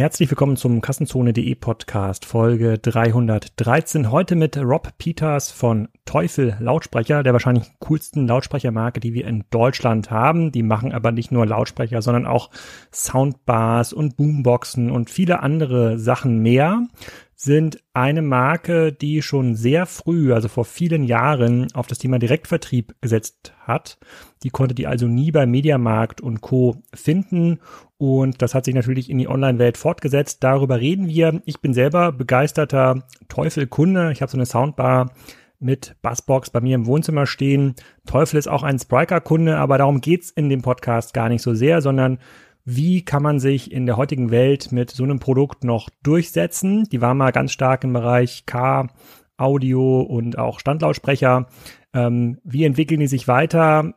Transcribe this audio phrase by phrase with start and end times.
[0.00, 4.10] Herzlich willkommen zum Kassenzone.de Podcast Folge 313.
[4.10, 10.10] Heute mit Rob Peters von Teufel Lautsprecher, der wahrscheinlich coolsten Lautsprechermarke, die wir in Deutschland
[10.10, 10.52] haben.
[10.52, 12.48] Die machen aber nicht nur Lautsprecher, sondern auch
[12.90, 16.86] Soundbars und Boomboxen und viele andere Sachen mehr
[17.34, 22.94] sind eine Marke, die schon sehr früh, also vor vielen Jahren, auf das Thema Direktvertrieb
[23.00, 23.98] gesetzt hat.
[24.42, 26.82] Die konnte die also nie bei Mediamarkt und Co.
[26.94, 27.60] finden.
[28.00, 30.42] Und das hat sich natürlich in die Online-Welt fortgesetzt.
[30.42, 31.42] Darüber reden wir.
[31.44, 34.10] Ich bin selber begeisterter Teufel-Kunde.
[34.10, 35.10] Ich habe so eine Soundbar
[35.58, 37.74] mit Bassbox bei mir im Wohnzimmer stehen.
[38.06, 41.82] Teufel ist auch ein Spriker-Kunde, aber darum geht's in dem Podcast gar nicht so sehr,
[41.82, 42.20] sondern
[42.64, 46.84] wie kann man sich in der heutigen Welt mit so einem Produkt noch durchsetzen?
[46.84, 48.88] Die war mal ganz stark im Bereich K,
[49.36, 51.48] Audio und auch Standlautsprecher.
[51.92, 53.92] Ähm, wie entwickeln die sich weiter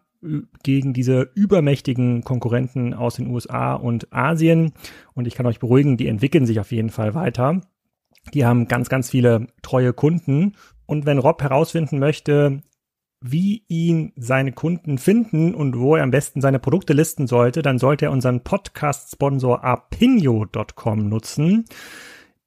[0.64, 4.74] gegen diese übermächtigen Konkurrenten aus den USA und Asien?
[5.14, 7.62] Und ich kann euch beruhigen, die entwickeln sich auf jeden Fall weiter.
[8.34, 10.54] Die haben ganz, ganz viele treue Kunden.
[10.86, 12.62] Und wenn Rob herausfinden möchte,
[13.24, 17.80] wie ihn seine Kunden finden und wo er am besten seine Produkte listen sollte, dann
[17.80, 21.66] sollte er unseren Podcast-Sponsor apinio.com nutzen.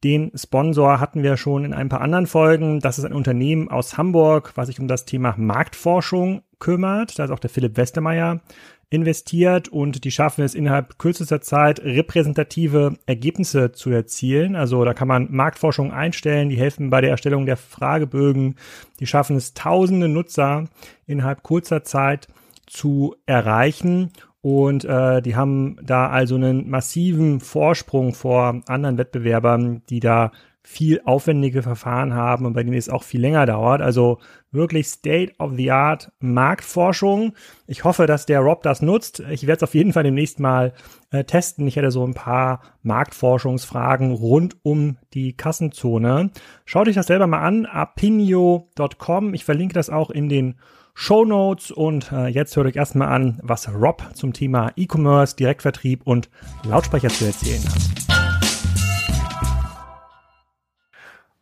[0.05, 2.81] Den Sponsor hatten wir schon in ein paar anderen Folgen.
[2.81, 7.19] Das ist ein Unternehmen aus Hamburg, was sich um das Thema Marktforschung kümmert.
[7.19, 8.41] Da ist auch der Philipp Westermeier
[8.89, 14.55] investiert und die schaffen es innerhalb kürzester Zeit repräsentative Ergebnisse zu erzielen.
[14.55, 18.55] Also da kann man Marktforschung einstellen, die helfen bei der Erstellung der Fragebögen,
[19.01, 20.65] die schaffen es tausende Nutzer
[21.07, 22.29] innerhalb kurzer Zeit
[22.67, 29.99] zu erreichen und äh, die haben da also einen massiven Vorsprung vor anderen Wettbewerbern, die
[29.99, 30.31] da
[30.69, 33.81] viel aufwendige Verfahren haben und bei denen es auch viel länger dauert.
[33.81, 34.19] Also
[34.50, 37.34] wirklich State of the Art Marktforschung.
[37.69, 39.20] Ich hoffe, dass der Rob das nutzt.
[39.31, 40.72] Ich werde es auf jeden Fall demnächst mal
[41.12, 41.69] äh, testen.
[41.69, 46.31] Ich hätte so ein paar Marktforschungsfragen rund um die Kassenzone.
[46.65, 47.66] Schaut euch das selber mal an.
[47.66, 49.34] apinio.com.
[49.34, 50.56] Ich verlinke das auch in den
[50.94, 56.03] Show Notes und äh, jetzt hört euch erstmal an, was Rob zum Thema E-Commerce, Direktvertrieb
[56.05, 56.28] und
[56.65, 58.16] Lautsprecher zu erzählen hat.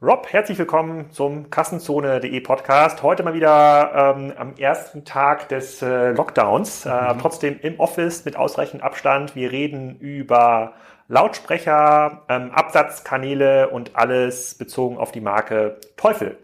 [0.06, 3.02] Rob, herzlich willkommen zum Kassenzone.de Podcast.
[3.02, 7.18] Heute mal wieder ähm, am ersten Tag des äh, Lockdowns, äh, mhm.
[7.18, 9.34] trotzdem im Office mit ausreichend Abstand.
[9.34, 10.74] Wir reden über
[11.08, 16.36] Lautsprecher, ähm, Absatzkanäle und alles bezogen auf die Marke Teufel.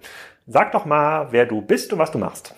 [0.47, 2.55] Sag doch mal, wer du bist und was du machst.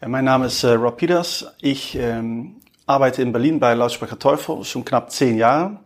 [0.00, 1.52] Ja, mein Name ist äh, Rob Peters.
[1.60, 5.76] Ich ähm, arbeite in Berlin bei Lautsprecher Teufel schon knapp zehn Jahre.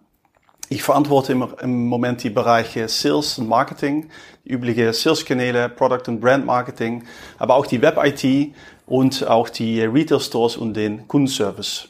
[0.72, 4.08] Ich verantworte im, Moment die Bereiche Sales und Marketing,
[4.44, 7.02] die übliche Sales-Kanäle, Product und Brand Marketing,
[7.38, 8.54] aber auch die Web-IT
[8.86, 11.88] und auch die Retail-Stores und den Kundenservice.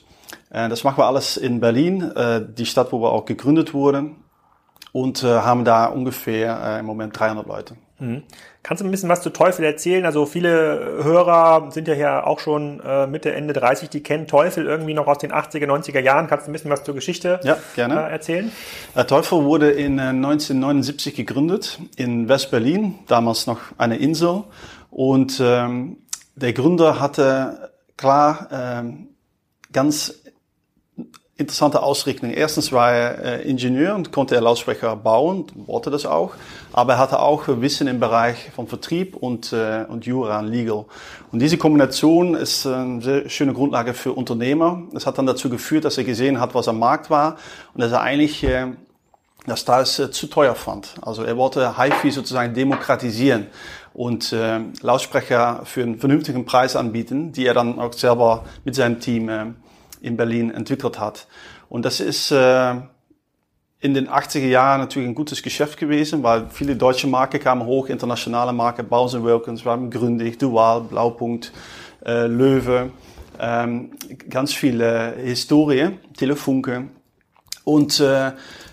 [0.48, 4.24] Das machen wir alles in Berlin, äh, die Stadt, wo wir auch gegründet wurden
[4.92, 7.76] und haben da ungefähr im Moment 300 Leute.
[7.98, 8.22] Mhm.
[8.62, 10.04] Kannst du ein bisschen was zu Teufel erzählen?
[10.04, 14.66] Also viele Hörer sind ja hier auch schon äh, Mitte, Ende 30, die kennen Teufel
[14.66, 16.26] irgendwie noch aus den 80er, 90er Jahren.
[16.26, 17.94] Kannst du ein bisschen was zur Geschichte ja, gerne.
[17.94, 18.52] Äh, erzählen?
[18.94, 24.44] Äh, Teufel wurde in 1979 äh, gegründet in West-Berlin, damals noch eine Insel.
[24.90, 25.96] Und ähm,
[26.36, 29.08] der Gründer hatte klar ähm,
[29.72, 30.20] ganz
[31.40, 32.30] interessante Ausrichtung.
[32.30, 36.32] Erstens war er äh, Ingenieur und konnte er Lautsprecher bauen, wollte das auch.
[36.72, 40.84] Aber er hatte auch Wissen im Bereich von Vertrieb und, äh, und Jura und Legal.
[41.32, 44.82] Und diese Kombination ist eine sehr schöne Grundlage für Unternehmer.
[44.92, 47.36] Das hat dann dazu geführt, dass er gesehen hat, was am Markt war
[47.74, 48.66] und dass er eigentlich äh,
[49.46, 50.94] das teils äh, zu teuer fand.
[51.02, 53.46] Also er wollte HiFi sozusagen demokratisieren
[53.94, 59.00] und äh, Lautsprecher für einen vernünftigen Preis anbieten, die er dann auch selber mit seinem
[59.00, 59.46] Team äh,
[60.00, 61.26] in Berlin entwickelt hat.
[61.68, 62.74] Und das ist äh,
[63.80, 67.88] in den 80er Jahren natürlich ein gutes Geschäft gewesen, weil viele deutsche Marken kamen hoch,
[67.88, 71.52] internationale Marken, Bowser Wilkins, wir Gründig, Dual, Blaupunkt,
[72.04, 72.90] äh, Löwe,
[73.38, 73.92] ähm,
[74.28, 76.88] ganz viele Historie, Telefunke.
[77.64, 78.32] Und äh,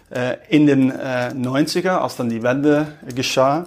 [0.09, 3.65] äh in den äh, 90er, als dann die Wende geschah,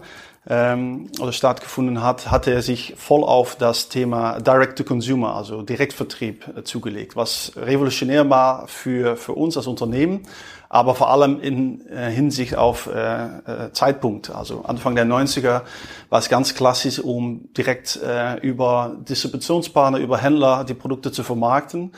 [0.49, 6.65] ähm, oder stattgefunden hat, hatte er sich voll auf das Thema Direct-to-Consumer, also Direktvertrieb äh,
[6.65, 10.23] zugelegt, was revolutionär war für, für uns als Unternehmen,
[10.71, 14.31] aber vor allem in äh, Hinsicht auf äh, äh, Zeitpunkt.
[14.31, 15.63] Also Anfang der 90er
[16.09, 21.93] war es ganz klassisch, um direkt äh, über Distributionspartner, über Händler die Produkte zu vermarkten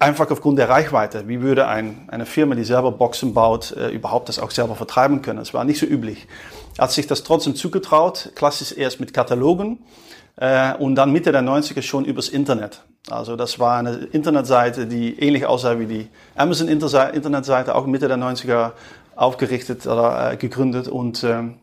[0.00, 1.28] einfach aufgrund der Reichweite.
[1.28, 5.20] Wie würde ein, eine Firma, die selber Boxen baut, äh, überhaupt das auch selber vertreiben
[5.20, 5.38] können?
[5.38, 6.26] Das war nicht so üblich
[6.80, 9.80] hat sich das trotzdem zugetraut, klassisch erst mit Katalogen
[10.36, 12.82] äh, und dann Mitte der 90er schon übers Internet.
[13.10, 18.16] Also das war eine Internetseite, die ähnlich aussah wie die Amazon Internetseite, auch Mitte der
[18.16, 18.72] 90er
[19.14, 21.58] aufgerichtet oder äh, gegründet und ähm,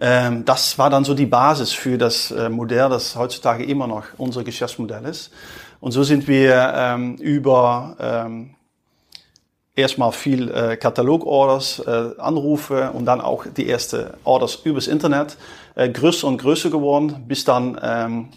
[0.00, 4.06] ähm, das war dann so die Basis für das äh, Modell, das heutzutage immer noch
[4.16, 5.30] unser Geschäftsmodell ist.
[5.78, 8.54] Und so sind wir ähm, über ähm,
[9.80, 15.36] erstmal viel äh, Katalogorders, äh, Anrufe und dann auch die erste Orders übers Internet
[15.74, 18.28] äh, größer und größer geworden, bis dann ähm,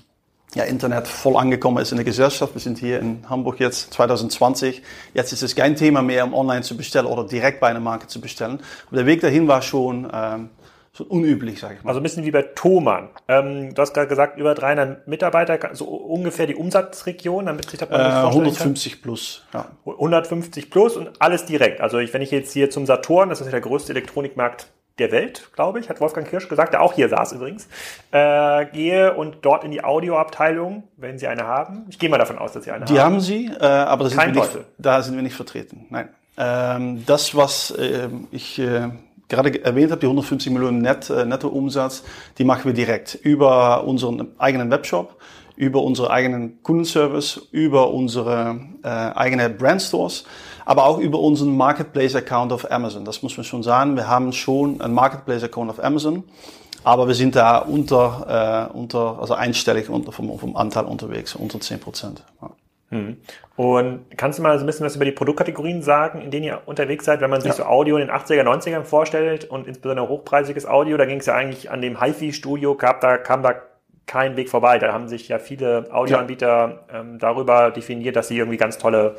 [0.56, 2.54] ja, Internet voll angekommen ist in der Gesellschaft.
[2.54, 4.82] Wir sind hier in Hamburg jetzt 2020.
[5.14, 8.08] Jetzt ist es kein Thema mehr, um online zu bestellen oder direkt bei einer Marke
[8.08, 8.60] zu bestellen.
[8.88, 10.50] Aber der Weg dahin war schon ähm,
[10.96, 11.90] so unüblich, sage ich mal.
[11.90, 13.10] Also ein bisschen wie bei Thomann.
[13.28, 17.90] Ähm, du hast gerade gesagt, über 300 Mitarbeiter, so ungefähr die Umsatzregion, damit sich das
[17.90, 19.66] mal äh, 150 plus, ja.
[19.86, 21.82] 150 plus und alles direkt.
[21.82, 24.68] Also ich, wenn ich jetzt hier zum Saturn, das ist ja der größte Elektronikmarkt
[25.00, 27.68] der Welt, glaube ich, hat Wolfgang Kirsch gesagt, der auch hier saß übrigens,
[28.12, 31.88] äh, gehe und dort in die Audioabteilung, wenn Sie eine haben.
[31.90, 33.20] Ich gehe mal davon aus, dass Sie eine die haben.
[33.20, 35.88] Die haben Sie, äh, aber sind Kein nicht, da sind wir nicht vertreten.
[35.90, 36.10] Nein.
[36.38, 38.90] Ähm, das, was äh, ich äh,
[39.34, 42.04] gerade erwähnt habe, die 150 Millionen Net, äh, Nettoumsatz,
[42.38, 45.18] die machen wir direkt über unseren eigenen Webshop,
[45.56, 50.26] über unsere eigenen Kundenservice, über unsere äh, eigene Brandstores,
[50.66, 53.06] aber auch über unseren Marketplace-Account auf Amazon.
[53.06, 53.96] Das muss man schon sagen.
[53.96, 56.24] Wir haben schon einen Marketplace-Account auf Amazon,
[56.84, 61.60] aber wir sind da unter, äh, unter also einstellig unter, vom, vom Anteil unterwegs, unter
[61.60, 62.24] 10 Prozent.
[62.42, 62.50] Ja.
[62.94, 63.18] Hm.
[63.56, 66.62] Und kannst du mal so ein bisschen was über die Produktkategorien sagen, in denen ihr
[66.66, 67.56] unterwegs seid, wenn man sich ja.
[67.56, 71.36] so Audio in den 80er, 90ern vorstellt und insbesondere hochpreisiges Audio, da ging es ja
[71.36, 73.56] eigentlich an dem HiFi-Studio, gab da, kam da
[74.06, 74.80] kein Weg vorbei.
[74.80, 79.16] Da haben sich ja viele Audioanbieter ähm, darüber definiert, dass sie irgendwie ganz tolle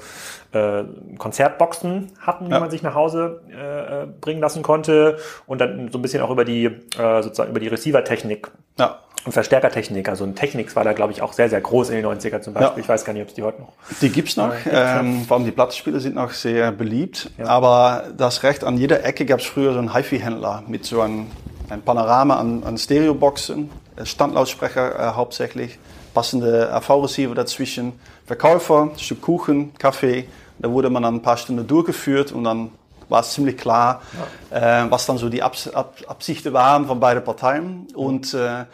[0.53, 0.85] äh,
[1.19, 2.61] Konzertboxen hatten, die ja.
[2.61, 5.17] man sich nach Hause äh, äh, bringen lassen konnte
[5.47, 8.99] und dann so ein bisschen auch über die äh, sozusagen über die Receiver-Technik ja.
[9.25, 10.09] Und Verstärkertechnik.
[10.09, 12.55] Also ein Technics war da glaube ich auch sehr sehr groß in den 90er zum
[12.55, 12.79] Beispiel.
[12.79, 12.83] Ja.
[12.83, 13.73] Ich weiß gar nicht, ob es die heute noch.
[14.01, 14.53] Die gibt's noch.
[14.67, 17.31] Äh, ähm, vor allem die Plattenspiele sind noch sehr beliebt.
[17.39, 17.47] Ja.
[17.47, 21.27] Aber das Recht an jeder Ecke gab es früher so einen HiFi-Händler mit so einem
[21.71, 23.71] ein Panorama an, an Stereoboxen
[24.03, 25.79] Standlautsprecher äh, hauptsächlich,
[26.13, 27.93] passende AV-Receiver dazwischen,
[28.27, 30.27] Verkäufer, Stück Kuchen, Kaffee.
[30.59, 32.71] Da wurde man dann ein paar Stunden durchgeführt und dann
[33.09, 34.03] war es ziemlich klar,
[34.51, 34.85] ja.
[34.85, 37.87] äh, was dann so die Abs Ab Absichten waren von beiden Parteien.
[37.95, 38.65] Und äh,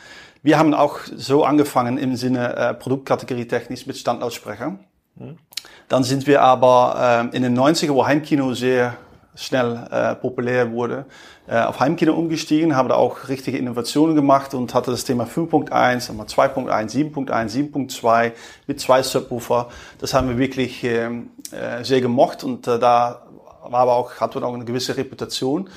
[0.43, 4.79] wir haben auch so angefangen im Sinne äh, Produktkategorie technisch mit Standlautsprecher.
[5.17, 5.37] Mhm.
[5.89, 8.97] Dann sind wir aber äh, in den 90er, wo Heimkino sehr
[9.35, 11.07] schnell äh, populär wurde,
[11.47, 16.11] äh, auf Heimkino umgestiegen, habe da auch richtige Innovationen gemacht und hatte das Thema 5.1,
[16.11, 18.33] 2.1, 7.1, 7.2
[18.67, 19.69] mit zwei Subwoofer.
[19.99, 23.23] Das haben wir wirklich äh, äh, sehr gemocht und äh, da
[23.63, 25.69] war aber auch, hat man auch eine gewisse Reputation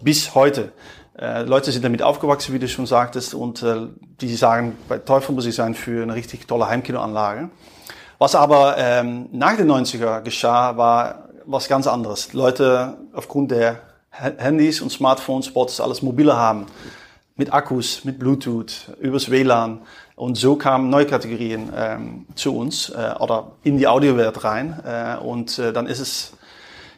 [0.00, 0.72] bis heute.
[1.18, 3.86] Äh, Leute sind damit aufgewachsen, wie du schon sagtest, und äh,
[4.20, 7.50] die sagen, bei Teufel muss ich sein für eine richtig tolle Heimkinoanlage.
[8.18, 12.32] Was aber ähm, nach den 90er geschah, war was ganz anderes.
[12.32, 13.80] Leute aufgrund der
[14.10, 16.66] Handys und Smartphones wollten alles mobile haben.
[17.36, 19.80] Mit Akkus, mit Bluetooth, übers WLAN.
[20.14, 24.78] Und so kamen neue Kategorien ähm, zu uns äh, oder in die Audiowelt rein.
[24.84, 26.34] Äh, und äh, dann ist es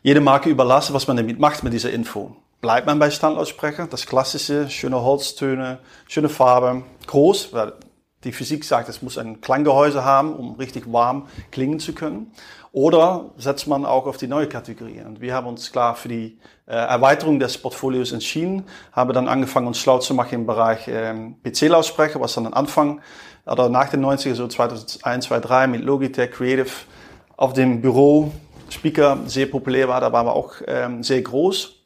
[0.02, 2.37] jede Marke überlassen, was man damit macht mit dieser Info.
[2.64, 7.75] Bleibt man bei Standlautsprecher, das klassische, schöne Holztöne, schöne Farbe, groß, weil
[8.25, 12.32] die Physik sagt, es muss ein Klanggehäuse haben, um richtig warm klingen zu können.
[12.72, 15.04] Oder setzt man auch auf die neue Kategorien?
[15.04, 19.66] Und wir haben uns klar für die äh, Erweiterung des Portfolios entschieden, haben dann angefangen,
[19.66, 23.02] uns schlau zu machen im Bereich ähm, PC-Lautsprecher, was dann am Anfang
[23.44, 26.71] oder nach den 90er, so 2001, 2003 mit Logitech Creative
[27.37, 28.33] auf dem Büro
[28.71, 30.00] Speaker sehr populär war.
[30.00, 31.84] Da waren wir auch ähm, sehr groß.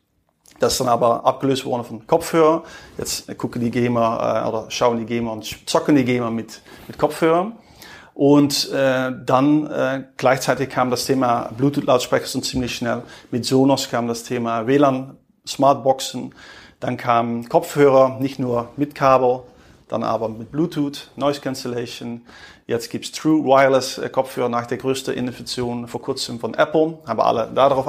[0.59, 2.65] Das ist dann aber abgelöst worden von Kopfhörer.
[2.97, 6.99] Jetzt gucken die Gamer äh, oder schauen die Gamer und zocken die Gamer mit, mit
[6.99, 7.53] Kopfhörern.
[8.15, 13.03] Und äh, dann äh, gleichzeitig kam das Thema Bluetooth-Lautsprecher so ziemlich schnell.
[13.31, 16.35] Mit Sonos kam das Thema WLAN, Smartboxen.
[16.81, 19.43] Dann kam Kopfhörer, nicht nur mit Kabel,
[19.89, 22.23] dann aber mit Bluetooth, Noise Cancellation.
[22.67, 26.99] Jetzt gibt's True Wireless äh, Kopfhörer nach der größten Innovation vor kurzem von Apple.
[27.07, 27.87] Haben alle darauf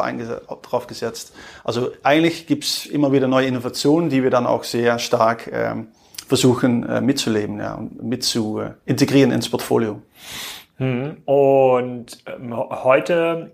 [0.62, 1.34] drauf gesetzt.
[1.64, 5.88] Also eigentlich gibt's immer wieder neue Innovationen, die wir dann auch sehr stark ähm,
[6.28, 10.02] versuchen äh, mitzuleben ja, und mit zu äh, integrieren ins Portfolio.
[10.78, 11.18] Hm.
[11.26, 13.52] Und ähm, heute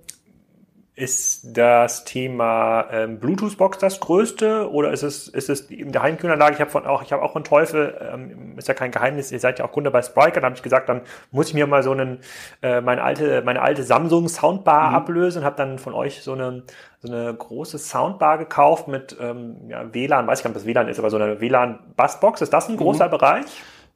[0.95, 6.53] ist das Thema ähm, Bluetooth-Box das größte oder ist es, ist es in der Heimkühlanlage?
[6.53, 9.41] Ich habe von auch, ich habe auch einen Teufel, ähm, ist ja kein Geheimnis, ihr
[9.41, 11.83] seid ja auch Kunde bei Spriker, da habe ich gesagt, dann muss ich mir mal
[11.83, 12.19] so einen,
[12.61, 14.95] äh, meine alte, meine alte Samsung Soundbar mhm.
[14.95, 16.63] ablösen und habe dann von euch so eine,
[17.01, 20.65] so eine große Soundbar gekauft mit ähm, ja, WLAN, weiß ich gar nicht, ob das
[20.65, 22.41] WLAN ist, aber so eine WLAN-Bassbox.
[22.41, 23.11] Ist das ein großer mhm.
[23.11, 23.45] Bereich?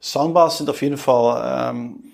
[0.02, 2.09] Soundbars sind auf jeden Fall ähm,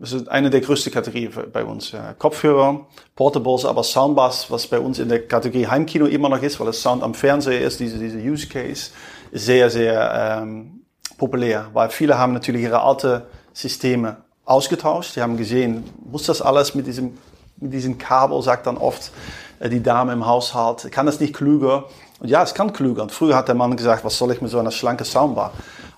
[0.00, 1.92] das ist eine der größten Kategorien bei uns.
[1.92, 2.14] Ja.
[2.14, 6.66] Kopfhörer, Portables, aber Soundbars, was bei uns in der Kategorie Heimkino immer noch ist, weil
[6.66, 8.90] das Sound am Fernseher ist, diese, diese Use Case,
[9.32, 10.80] sehr, sehr ähm,
[11.18, 15.16] populär, weil viele haben natürlich ihre alte Systeme ausgetauscht.
[15.16, 17.18] Die haben gesehen, muss das alles mit diesem,
[17.58, 19.12] mit diesem Kabel, sagt dann oft
[19.60, 21.84] äh, die Dame im Haushalt, kann das nicht klüger?
[22.18, 23.02] Und ja, es kann klüger.
[23.02, 25.52] Und früher hat der Mann gesagt, was soll ich mit so einer schlanken Soundbar?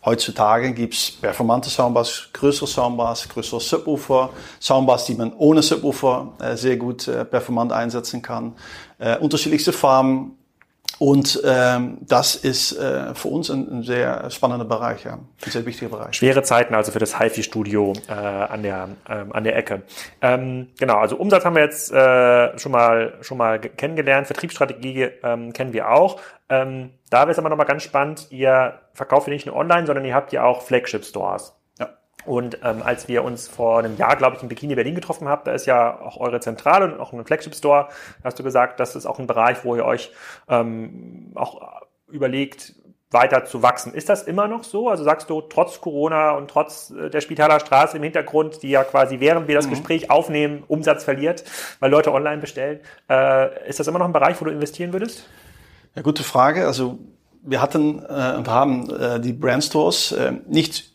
[0.04, 4.30] Heutzutage gibt's performante Soundbars, größere Soundbars, größere Subwoofer,
[4.60, 8.54] Soundbars, die man ohne Subwoofer äh, sehr gut äh, performant einsetzen kann,
[8.98, 10.36] äh, unterschiedlichste Farben.
[11.02, 15.14] Und ähm, das ist äh, für uns ein, ein sehr spannender Bereich, ja.
[15.14, 16.14] ein sehr wichtiger Bereich.
[16.14, 19.82] Schwere Zeiten also für das HiFi-Studio äh, an, der, ähm, an der Ecke.
[20.20, 25.52] Ähm, genau, also Umsatz haben wir jetzt äh, schon, mal, schon mal kennengelernt, Vertriebsstrategie ähm,
[25.52, 26.20] kennen wir auch.
[26.48, 30.04] Ähm, da wäre es aber nochmal ganz spannend, ihr verkauft ihr nicht nur online, sondern
[30.04, 31.52] ihr habt ja auch Flagship-Stores.
[32.24, 35.42] Und ähm, als wir uns vor einem Jahr, glaube ich, in Bikini Berlin getroffen haben,
[35.44, 38.94] da ist ja auch eure Zentrale und auch ein Flagship-Store, da hast du gesagt, das
[38.96, 40.12] ist auch ein Bereich, wo ihr euch
[40.48, 42.74] ähm, auch überlegt,
[43.12, 43.94] weiter zu wachsen.
[43.94, 44.88] Ist das immer noch so?
[44.88, 48.84] Also sagst du, trotz Corona und trotz äh, der Spitaler Straße im Hintergrund, die ja
[48.84, 49.70] quasi während wir das mhm.
[49.70, 51.44] Gespräch aufnehmen, Umsatz verliert,
[51.80, 55.28] weil Leute online bestellen, äh, ist das immer noch ein Bereich, wo du investieren würdest?
[55.94, 56.66] Ja, gute Frage.
[56.66, 56.98] Also
[57.42, 60.91] wir hatten äh, und haben äh, die Brandstores äh, nicht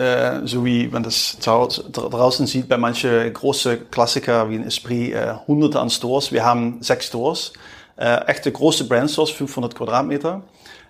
[0.00, 5.34] äh, so wie man das draußen sieht bei manchen großen Klassiker wie ein Esprit, äh,
[5.46, 6.32] hunderte an Stores.
[6.32, 7.52] Wir haben sechs Stores,
[7.96, 10.42] äh, echte große Brandstores, 500 Quadratmeter.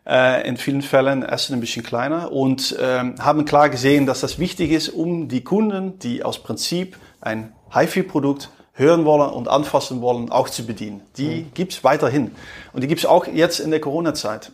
[0.07, 4.38] Äh, in vielen Fällen Essen ein bisschen kleiner und äh, haben klar gesehen, dass das
[4.38, 10.31] wichtig ist, um die Kunden, die aus Prinzip ein HiFi-Produkt hören wollen und anfassen wollen,
[10.31, 11.02] auch zu bedienen.
[11.17, 11.50] Die mhm.
[11.55, 12.31] gibt's weiterhin.
[12.73, 14.52] Und die gibt's auch jetzt in der Corona-Zeit.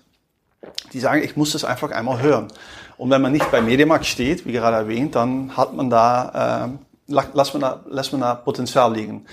[0.94, 2.48] Die sagen, ich muss das einfach einmal hören.
[2.98, 6.68] Und wenn man nicht bei Mediamarkt steht, wie gerade erwähnt, dann hat man da,
[7.08, 9.26] äh, lässt, man da lässt man da Potenzial liegen.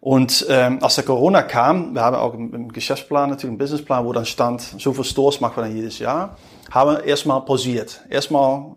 [0.00, 4.12] Und ähm, als der Corona kam, wir haben auch im Geschäftsplan natürlich einen Businessplan, wo
[4.12, 6.36] dann stand, so viele Stores machen wir dann jedes Jahr,
[6.70, 8.00] haben wir erstmal pausiert.
[8.08, 8.76] Erstmal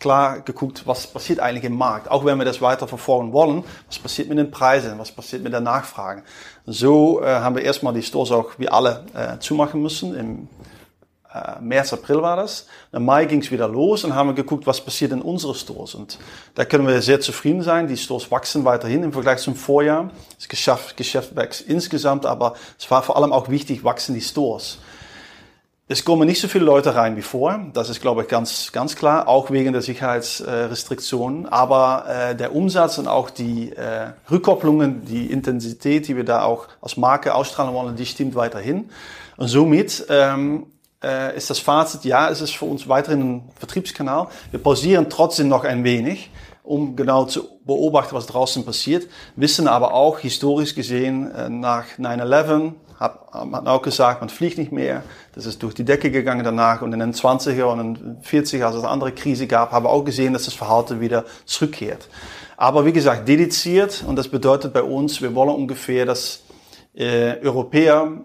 [0.00, 2.10] klar geguckt, was passiert eigentlich im Markt.
[2.10, 5.52] Auch wenn wir das weiter verfolgen wollen, was passiert mit den Preisen, was passiert mit
[5.52, 6.22] der Nachfrage.
[6.66, 10.14] So äh, haben wir erstmal die Stores auch wie alle äh, zumachen müssen.
[10.14, 10.48] Im
[11.60, 12.66] März, April war das.
[12.92, 15.94] Im Mai ging es wieder los und haben wir geguckt, was passiert in unseren Stores.
[15.94, 16.18] Und
[16.54, 17.88] da können wir sehr zufrieden sein.
[17.88, 20.10] Die Stores wachsen weiterhin im Vergleich zum Vorjahr.
[20.36, 24.78] Das Geschäft, Geschäft wächst insgesamt, aber es war vor allem auch wichtig, wachsen die Stores.
[25.88, 27.66] Es kommen nicht so viele Leute rein wie vor.
[27.74, 31.46] Das ist, glaube ich, ganz, ganz klar, auch wegen der Sicherheitsrestriktionen.
[31.46, 36.68] Aber äh, der Umsatz und auch die äh, Rückkopplungen, die Intensität, die wir da auch
[36.80, 38.88] als Marke ausstrahlen wollen, die stimmt weiterhin.
[39.36, 40.66] Und somit ähm,
[41.02, 44.28] äh, ist das Fazit, ja, es ist für uns weiterhin ein Vertriebskanal.
[44.50, 46.30] Wir pausieren trotzdem noch ein wenig,
[46.62, 49.08] um genau zu beobachten, was draußen passiert.
[49.36, 54.70] Wissen aber auch, historisch gesehen, äh, nach 9-11 hat man auch gesagt, man fliegt nicht
[54.70, 55.02] mehr.
[55.34, 56.82] Das ist durch die Decke gegangen danach.
[56.82, 59.90] Und in den 20er und den 40er, als es eine andere Krise gab, haben wir
[59.90, 62.08] auch gesehen, dass das Verhalten wieder zurückkehrt.
[62.56, 64.04] Aber wie gesagt, dediziert.
[64.06, 66.42] Und das bedeutet bei uns, wir wollen ungefähr, dass
[66.94, 68.22] äh, Europäer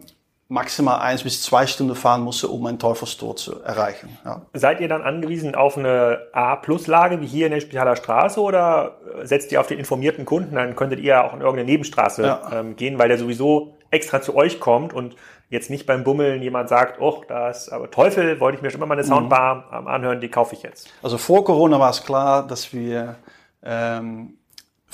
[0.50, 4.18] maximal eins bis zwei Stunden fahren musste, um einen Teufelstor zu erreichen.
[4.24, 4.44] Ja.
[4.54, 9.52] Seid ihr dann angewiesen auf eine A-Plus-Lage wie hier in der Spitaler Straße oder setzt
[9.52, 10.56] ihr auf den informierten Kunden?
[10.56, 12.50] Dann könntet ihr auch in irgendeine Nebenstraße ja.
[12.54, 15.16] ähm, gehen, weil der sowieso extra zu euch kommt und
[15.50, 18.80] jetzt nicht beim Bummeln jemand sagt, oh, da ist aber Teufel, wollte ich mir schon
[18.80, 19.08] immer mal eine mhm.
[19.08, 19.88] Soundbar mhm.
[19.88, 20.94] anhören, die kaufe ich jetzt.
[21.04, 23.16] Also vor Corona war es klar, dass wir
[23.64, 24.38] ähm,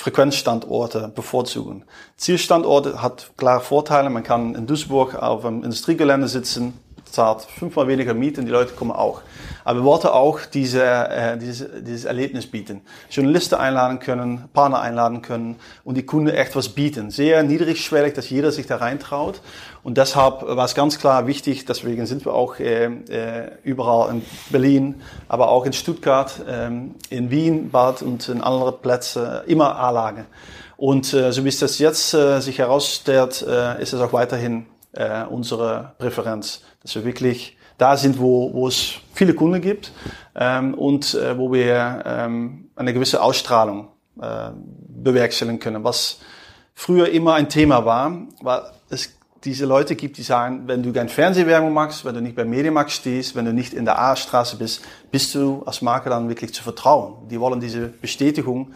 [0.04, 1.86] Frequenzstandorte bevorzugen.
[2.18, 4.10] Zielstandorte hat klare Vorteile.
[4.10, 6.74] Man kann in Duisburg auf einem Industriegelände sitzen,
[7.14, 9.22] zahlt fünfmal weniger Miete und die Leute kommen auch.
[9.64, 12.82] Aber wir wollten auch diese, äh, dieses, dieses Erlebnis bieten.
[13.10, 17.12] Journalisten einladen können, Partner einladen können und die Kunden echt was bieten.
[17.12, 19.42] Sehr niedrigschwellig, dass jeder sich da reintraut.
[19.84, 24.26] Und deshalb war es ganz klar wichtig, deswegen sind wir auch äh, äh, überall in
[24.50, 26.68] Berlin, aber auch in Stuttgart, äh,
[27.10, 30.26] in Wien, Bad und in anderen Plätzen immer A-Lage.
[30.78, 34.66] Und äh, so wie es das jetzt äh, sich herausstellt, äh, ist es auch weiterhin
[34.94, 39.92] äh, unsere Präferenz, dass wir wirklich da sind, wo, wo es viele Kunden gibt
[40.36, 43.90] ähm, und äh, wo wir ähm, eine gewisse Ausstrahlung
[44.22, 44.50] äh,
[44.88, 45.84] bewerkstelligen können.
[45.84, 46.20] Was
[46.74, 51.10] früher immer ein Thema war, weil es diese Leute gibt, die sagen, wenn du kein
[51.10, 54.82] Fernsehwerbung machst, wenn du nicht beim Medienmarkt stehst, wenn du nicht in der A-Straße bist,
[55.12, 57.28] bist du als Marke dann wirklich zu vertrauen.
[57.30, 58.74] Die wollen diese Bestätigung,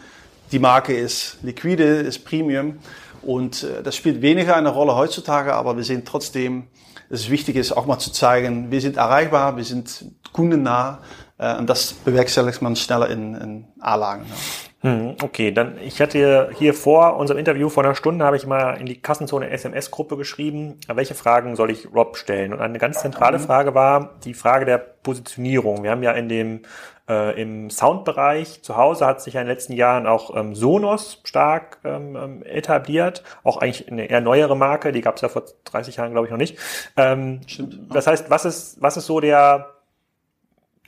[0.52, 2.78] die Marke ist liquide, ist Premium
[3.22, 6.68] und äh, das spielt weniger eine Rolle heutzutage, aber wir sehen trotzdem,
[7.10, 11.00] dass es wichtig ist, auch mal zu zeigen, wir sind erreichbar, wir sind kundennah
[11.38, 14.26] äh, und das bewerkstelligt man schneller in, in A-Lagen.
[14.80, 18.74] Hm, okay, dann ich hatte hier vor unserem Interview vor einer Stunde habe ich mal
[18.74, 22.52] in die Kassenzone SMS-Gruppe geschrieben, welche Fragen soll ich Rob stellen?
[22.52, 25.82] Und eine ganz zentrale Frage war die Frage der Positionierung.
[25.82, 26.60] Wir haben ja in dem
[27.08, 31.20] äh, im Soundbereich zu Hause hat sich ja in den letzten Jahren auch ähm, Sonos
[31.24, 35.44] stark ähm, ähm etabliert, auch eigentlich eine eher neuere Marke, die gab es ja vor
[35.64, 36.58] 30 Jahren glaube ich noch nicht.
[36.96, 37.94] Ähm, Stimmt.
[37.94, 39.74] Das heißt, was ist was ist so der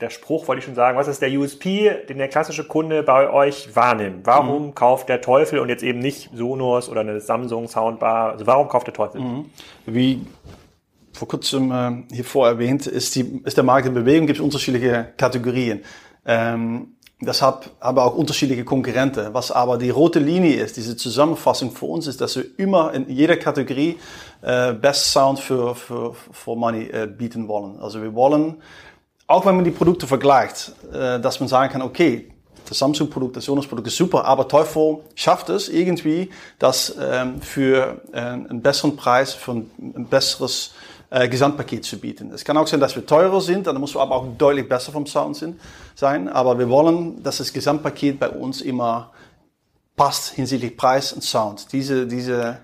[0.01, 3.29] der Spruch, wollte ich schon sagen, was ist der USP, den der klassische Kunde bei
[3.29, 4.25] euch wahrnimmt?
[4.25, 4.75] Warum mhm.
[4.75, 8.31] kauft der Teufel und jetzt eben nicht Sonos oder eine Samsung Soundbar?
[8.31, 9.21] Also warum kauft der Teufel?
[9.21, 9.45] Mhm.
[9.85, 10.25] Wie
[11.13, 14.43] vor kurzem äh, hier vor erwähnt, ist, die, ist der Markt in Bewegung, gibt es
[14.43, 15.81] unterschiedliche Kategorien.
[16.25, 19.33] Ähm, deshalb aber auch unterschiedliche Konkurrenten.
[19.33, 23.09] Was aber die rote Linie ist, diese Zusammenfassung für uns ist, dass wir immer in
[23.09, 23.97] jeder Kategorie
[24.41, 27.79] äh, Best Sound für, für, für Money äh, bieten wollen.
[27.79, 28.57] Also wir wollen
[29.31, 32.29] auch wenn man die Produkte vergleicht, äh, dass man sagen kann, okay,
[32.67, 38.19] das Samsung-Produkt, das Sonos-Produkt ist super, aber Teufel schafft es irgendwie, das ähm, für äh,
[38.19, 40.73] einen besseren Preis, für ein, ein besseres
[41.11, 42.31] äh, Gesamtpaket zu bieten.
[42.31, 44.91] Es kann auch sein, dass wir teurer sind, dann muss wir aber auch deutlich besser
[44.91, 45.59] vom Sound sind,
[45.93, 49.11] sein, aber wir wollen, dass das Gesamtpaket bei uns immer
[49.95, 51.71] passt hinsichtlich Preis und Sound.
[51.73, 52.59] Diese, diese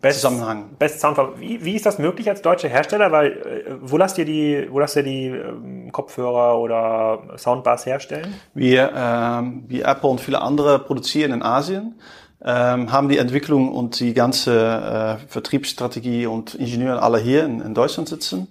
[0.00, 0.76] Best, Zusammenhang.
[0.78, 1.18] Best Sound.
[1.38, 3.10] Wie, wie ist das möglich als deutscher Hersteller?
[3.10, 8.34] Weil äh, wo lasst ihr die, wo lasst ihr die ähm, Kopfhörer oder Soundbars herstellen?
[8.54, 11.98] Wir, ähm, wie Apple und viele andere produzieren in Asien,
[12.42, 17.74] ähm, haben die Entwicklung und die ganze äh, Vertriebsstrategie und Ingenieure alle hier in, in
[17.74, 18.48] Deutschland sitzen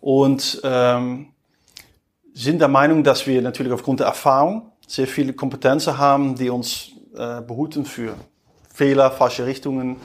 [0.00, 1.28] und ähm,
[2.34, 6.90] sind der Meinung, dass wir natürlich aufgrund der Erfahrung sehr viele Kompetenzen haben, die uns
[7.16, 8.14] äh, behuten für
[8.72, 9.96] Fehler, falsche Richtungen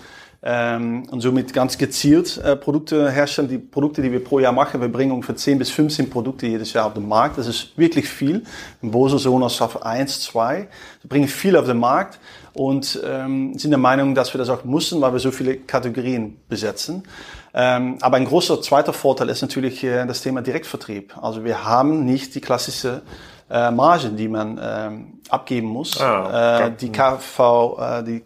[0.42, 3.48] ähm, und somit ganz gezielt äh, Produkte herstellen.
[3.48, 6.74] Die Produkte, die wir pro Jahr machen, wir bringen ungefähr 10 bis 15 Produkte jedes
[6.74, 7.38] Jahr auf den Markt.
[7.38, 8.44] Das ist wirklich viel.
[8.82, 10.68] Bose Sonos auf 1, 2.
[11.02, 12.20] Wir bringen viel auf den Markt
[12.54, 16.38] und ähm, sind der Meinung, dass wir das auch müssen, weil wir so viele Kategorien
[16.50, 17.04] besetzen.
[17.54, 21.16] Ähm, aber ein großer zweiter Vorteil ist natürlich äh, das Thema Direktvertrieb.
[21.22, 23.02] Also wir haben nicht die klassische
[23.50, 26.00] äh, Margen, die man ähm, abgeben muss.
[26.00, 28.24] Ah, äh, die KV, äh, die,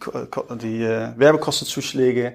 [0.62, 2.34] die äh, Werbekostenzuschläge,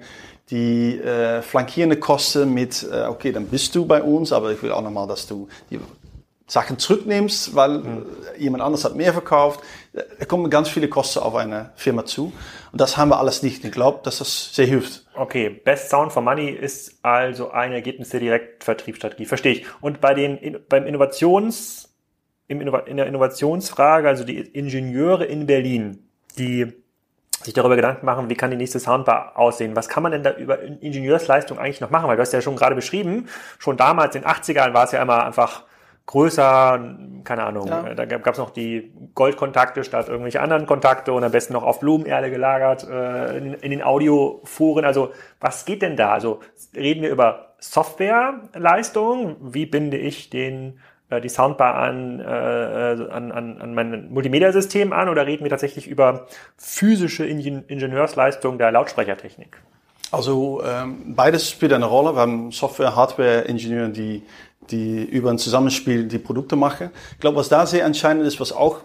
[0.49, 4.71] die äh, flankierende Kosten mit, äh, okay, dann bist du bei uns, aber ich will
[4.71, 5.79] auch nochmal, dass du die
[6.47, 8.05] Sachen zurücknimmst, weil mhm.
[8.37, 9.61] jemand anders hat mehr verkauft.
[9.93, 12.33] Da kommen ganz viele Kosten auf eine Firma zu.
[12.71, 13.63] Und das haben wir alles nicht.
[13.63, 15.05] Ich glaube, dass das sehr hilft.
[15.15, 19.25] Okay, Best Sound for Money ist also eine Ergebnis der Direktvertriebsstrategie.
[19.25, 19.65] Verstehe ich.
[19.81, 21.89] Und bei den, beim Innovations,
[22.47, 26.73] in der Innovationsfrage, also die Ingenieure in Berlin, die
[27.41, 29.75] sich darüber Gedanken machen, wie kann die nächste Soundbar aussehen?
[29.75, 32.07] Was kann man denn da über Ingenieursleistung eigentlich noch machen?
[32.07, 33.27] Weil du hast ja schon gerade beschrieben,
[33.59, 35.63] schon damals in den 80ern war es ja immer einfach
[36.05, 37.93] größer, keine Ahnung, ja.
[37.93, 41.79] da gab es noch die Goldkontakte statt irgendwelche anderen Kontakte und am besten noch auf
[41.79, 44.83] Blumenerde gelagert äh, in, in, den Audioforen.
[44.85, 46.11] Also was geht denn da?
[46.11, 46.41] Also
[46.75, 49.37] reden wir über Softwareleistung?
[49.41, 55.07] Wie binde ich den äh, die Soundbar an, äh, an, an, an mein Multimedia-System an
[55.09, 59.57] oder reden wir tatsächlich über physische Ingenieursleistung der Lautsprechertechnik?
[60.11, 62.13] Also ähm, beides spielt eine Rolle.
[62.13, 64.21] Wir haben Software-, Hardware-Ingenieure, die,
[64.69, 66.89] die über ein Zusammenspiel die Produkte machen.
[67.13, 68.81] Ich glaube, was da sehr entscheidend ist, was auch,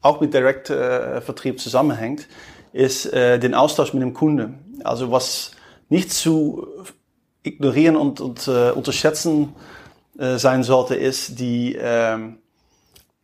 [0.00, 2.28] auch mit Direct-Vertrieb zusammenhängt,
[2.72, 4.80] ist äh, den Austausch mit dem Kunden.
[4.84, 5.52] Also was
[5.88, 6.66] nicht zu
[7.42, 9.54] ignorieren und, und äh, unterschätzen
[10.18, 12.38] äh, sein sollte, ist die, ähm,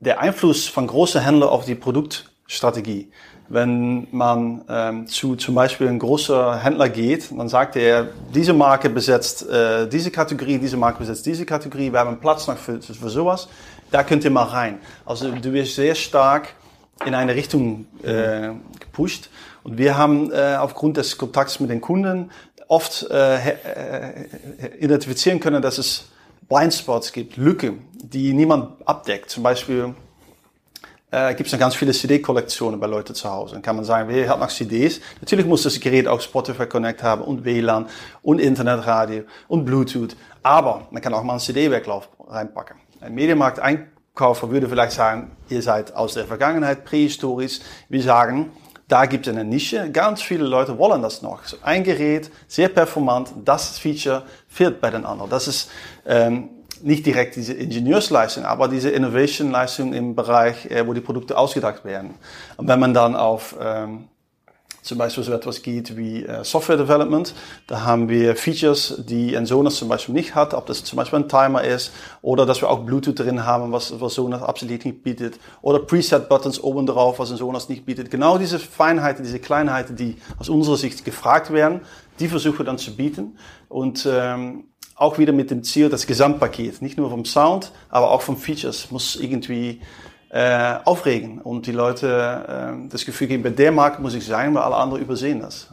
[0.00, 3.10] der Einfluss von großen Händlern auf die Produktstrategie.
[3.48, 8.88] Wenn man ähm, zu zum Beispiel ein großer Händler geht, dann sagt er, diese Marke
[8.88, 13.10] besetzt äh, diese Kategorie, diese Marke besetzt diese Kategorie, wir haben Platz noch für, für
[13.10, 13.48] sowas,
[13.90, 14.78] da könnt ihr mal rein.
[15.04, 16.54] Also du wirst sehr stark
[17.04, 18.50] in eine Richtung äh,
[18.80, 19.28] gepusht.
[19.64, 22.30] Und wir haben äh, aufgrund des Kontakts mit den Kunden
[22.68, 24.26] oft äh, äh,
[24.80, 26.06] identifizieren können, dass es
[26.48, 29.30] Blindspots gibt, Lücken, die niemand abdeckt.
[29.30, 29.94] Zum Beispiel
[31.12, 33.54] äh, gibt es ganz viele CD-Kollektionen bei Leuten zu Hause.
[33.54, 35.00] Dann kann man sagen, wer hat noch CDs?
[35.20, 37.86] Natürlich muss das Gerät auch Spotify Connect haben und WLAN
[38.22, 40.16] und Internetradio und Bluetooth.
[40.42, 42.76] Aber man kann auch mal einen CD-Weglauf reinpacken.
[43.00, 47.60] Ein Medienmarkt-Einkäufer würde vielleicht sagen, ihr seid aus der Vergangenheit prähistorisch.
[47.88, 48.50] Wir sagen,
[48.88, 49.90] da gibt es eine Nische.
[49.90, 51.42] Ganz viele Leute wollen das noch.
[51.62, 55.30] Ein Gerät, sehr performant, das Feature fehlt bei den anderen.
[55.30, 55.70] Das ist
[56.06, 56.50] ähm,
[56.82, 62.14] nicht direkt diese Ingenieursleistung, aber diese Innovation-Leistung im Bereich, äh, wo die Produkte ausgedacht werden.
[62.56, 64.08] Und wenn man dann auf ähm,
[64.82, 67.32] zum Beispiel so etwas geht wie äh, Software Development.
[67.68, 71.20] Da haben wir Features, die ein Sonos zum Beispiel nicht hat, ob das zum Beispiel
[71.20, 75.02] ein Timer ist oder dass wir auch Bluetooth drin haben, was, was Sonos absolut nicht
[75.04, 78.10] bietet oder Preset-Buttons oben drauf, was ein Sonos nicht bietet.
[78.10, 81.82] Genau diese Feinheiten, diese Kleinheiten, die aus unserer Sicht gefragt werden,
[82.18, 84.64] die versuchen wir dann zu bieten und ähm,
[84.94, 88.90] auch wieder mit dem Ziel, das Gesamtpaket, nicht nur vom Sound, aber auch vom Features
[88.90, 89.80] muss irgendwie
[90.30, 94.54] äh, aufregen und die Leute äh, das Gefühl geben, bei der Marke muss ich sein,
[94.54, 95.68] weil alle anderen übersehen das.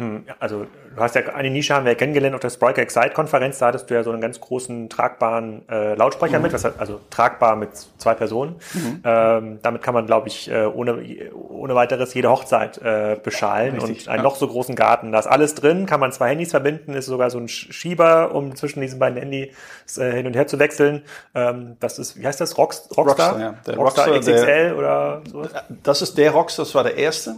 [0.00, 0.64] Hm, also
[0.96, 3.66] du hast ja eine Nische haben wir ja kennengelernt auf der Spriker Excite Konferenz, da
[3.66, 6.44] hattest du ja so einen ganz großen tragbaren äh, Lautsprecher mhm.
[6.44, 8.56] mit, was, also tragbar mit zwei Personen.
[8.72, 9.02] Mhm.
[9.04, 14.06] Ähm, damit kann man, glaube ich, äh, ohne, ohne weiteres jede Hochzeit äh, beschalen Richtig,
[14.06, 14.22] und einen ja.
[14.22, 15.12] noch so großen Garten.
[15.12, 18.56] Da ist alles drin, kann man zwei Handys verbinden, ist sogar so ein Schieber, um
[18.56, 19.50] zwischen diesen beiden Handys
[19.98, 21.02] äh, hin und her zu wechseln.
[21.34, 22.56] Ähm, das ist, wie heißt das?
[22.56, 23.32] Rocks, Rockstar?
[23.32, 23.54] Rockstar, ja.
[23.66, 25.50] Der Rockstar, Rockstar XXL der, oder sowas?
[25.82, 27.36] Das ist der Rockstar, das war der erste.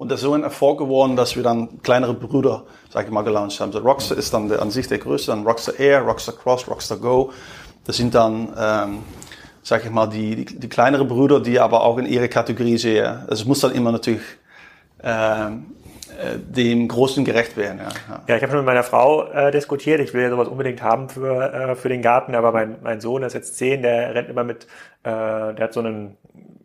[0.00, 3.20] Und das ist so ein Erfolg geworden, dass wir dann kleinere Brüder, sag ich mal,
[3.20, 3.70] gelauncht haben.
[3.70, 6.96] So Rockstar ist dann der, an sich der größte, dann Rockstar Air, Rockstar Cross, Rockstar
[6.96, 7.32] Go.
[7.84, 9.02] Das sind dann, ähm,
[9.62, 13.26] sag ich mal, die, die, die kleinere Brüder, die aber auch in ihre Kategorie sehr,
[13.28, 14.22] also es muss dann immer natürlich
[15.02, 15.66] ähm,
[16.18, 17.80] äh, dem Großen gerecht werden.
[17.80, 18.22] Ja, ja.
[18.26, 20.00] ja ich habe schon mit meiner Frau äh, diskutiert.
[20.00, 23.22] Ich will ja sowas unbedingt haben für, äh, für den Garten, aber mein, mein Sohn,
[23.22, 24.64] ist jetzt zehn, der rennt immer mit,
[25.02, 26.16] äh, der hat so einen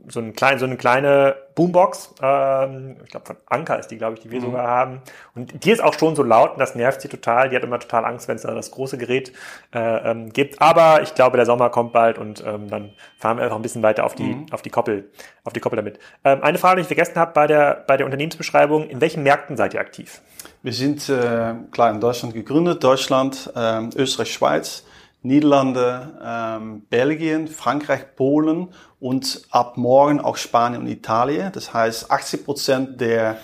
[0.08, 4.16] so, ein klein, so eine kleine Boombox, ähm, ich glaube von Anker ist die, glaube
[4.16, 4.46] ich, die wir mhm.
[4.46, 5.02] sogar haben.
[5.36, 7.50] Und die ist auch schon so laut und das nervt sie total.
[7.50, 9.32] Die hat immer total Angst, wenn es da das große Gerät
[9.74, 10.62] äh, ähm, gibt.
[10.62, 13.84] Aber ich glaube, der Sommer kommt bald und ähm, dann fahren wir einfach ein bisschen
[13.84, 14.48] weiter auf die, mhm.
[14.52, 15.10] auf die Koppel,
[15.44, 16.00] auf die Koppel damit.
[16.24, 18.90] Ähm, eine Frage, die ich vergessen habe bei der, bei der Unternehmensbeschreibung.
[18.90, 20.22] In welchen Märkten seid ihr aktiv?
[20.62, 24.84] Wir sind äh, klar in Deutschland gegründet, Deutschland, äh, Österreich, Schweiz.
[25.26, 31.52] Niederlande, ähm, Belgien, Frankreich, Polen und ab morgen auch Spanien und Italien.
[31.52, 33.38] Das heißt, 80 Prozent der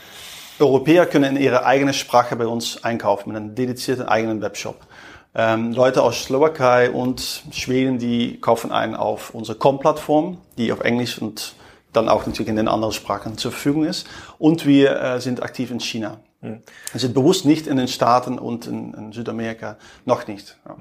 [0.59, 4.79] Europäer können in ihrer eigenen Sprache bei uns einkaufen, mit einem dedizierten eigenen Webshop.
[5.33, 11.19] Ähm, Leute aus Slowakei und Schweden, die kaufen ein auf unsere Com-Plattform, die auf Englisch
[11.19, 11.55] und
[11.93, 14.07] dann auch natürlich in den anderen Sprachen zur Verfügung ist.
[14.37, 16.19] Und wir äh, sind aktiv in China.
[16.41, 16.61] Wir
[16.99, 20.57] sind bewusst nicht in den Staaten und in, in Südamerika, noch nicht.
[20.67, 20.75] Ja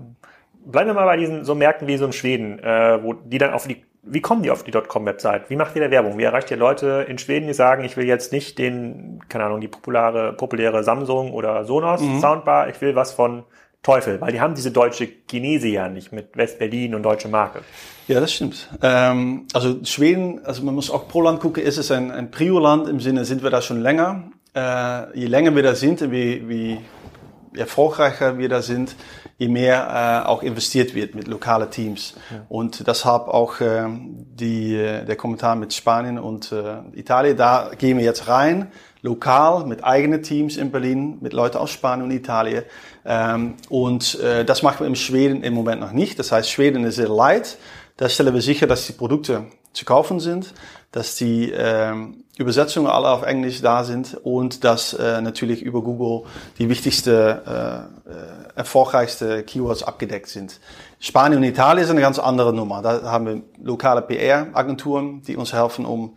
[0.65, 3.53] bleiben wir mal bei diesen so Märkten wie so in Schweden, äh, wo die dann
[3.53, 5.51] auf die, wie kommen die auf die .com-Website?
[5.51, 6.19] Wie macht ihr da Werbung?
[6.19, 9.61] Wie erreicht ihr Leute in Schweden, die sagen, ich will jetzt nicht den, keine Ahnung,
[9.61, 12.21] die populäre, populäre Samsung oder Sonos mhm.
[12.21, 13.45] Soundbar, ich will was von
[13.83, 17.61] Teufel, weil die haben diese deutsche Genese ja nicht mit West-Berlin und deutsche Marke.
[18.09, 18.69] Ja, das stimmt.
[18.83, 22.89] Ähm, also Schweden, also man muss auch pro Land gucken, ist es ein, ein Prio-Land
[22.89, 24.25] im Sinne, sind wir da schon länger?
[24.55, 26.79] Äh, je länger wir da sind, wie, wie
[27.55, 28.95] erfolgreicher wir da sind,
[29.39, 32.15] je mehr äh, auch investiert wird mit lokalen Teams.
[32.31, 32.45] Ja.
[32.49, 37.99] Und deshalb auch äh, die, äh, der Kommentar mit Spanien und äh, Italien, da gehen
[37.99, 38.71] wir jetzt rein,
[39.03, 42.65] lokal mit eigenen Teams in Berlin, mit Leuten aus Spanien und Italien.
[43.05, 46.19] Ähm, und äh, das machen wir in Schweden im Moment noch nicht.
[46.19, 47.59] Das heißt, Schweden ist sehr light.
[47.97, 50.53] Da stellen wir sicher, dass die Produkte zu kaufen sind,
[50.93, 56.27] dass die ähm, Übersetzungen alle auf Englisch da sind und dass äh, natürlich über Google
[56.59, 58.15] die wichtigste, äh, äh,
[58.57, 60.59] erfolgreichste Keywords abgedeckt sind.
[60.99, 62.81] Spanien und Italien ist eine ganz andere Nummer.
[62.81, 66.17] Da haben wir lokale PR-Agenturen, die uns helfen, um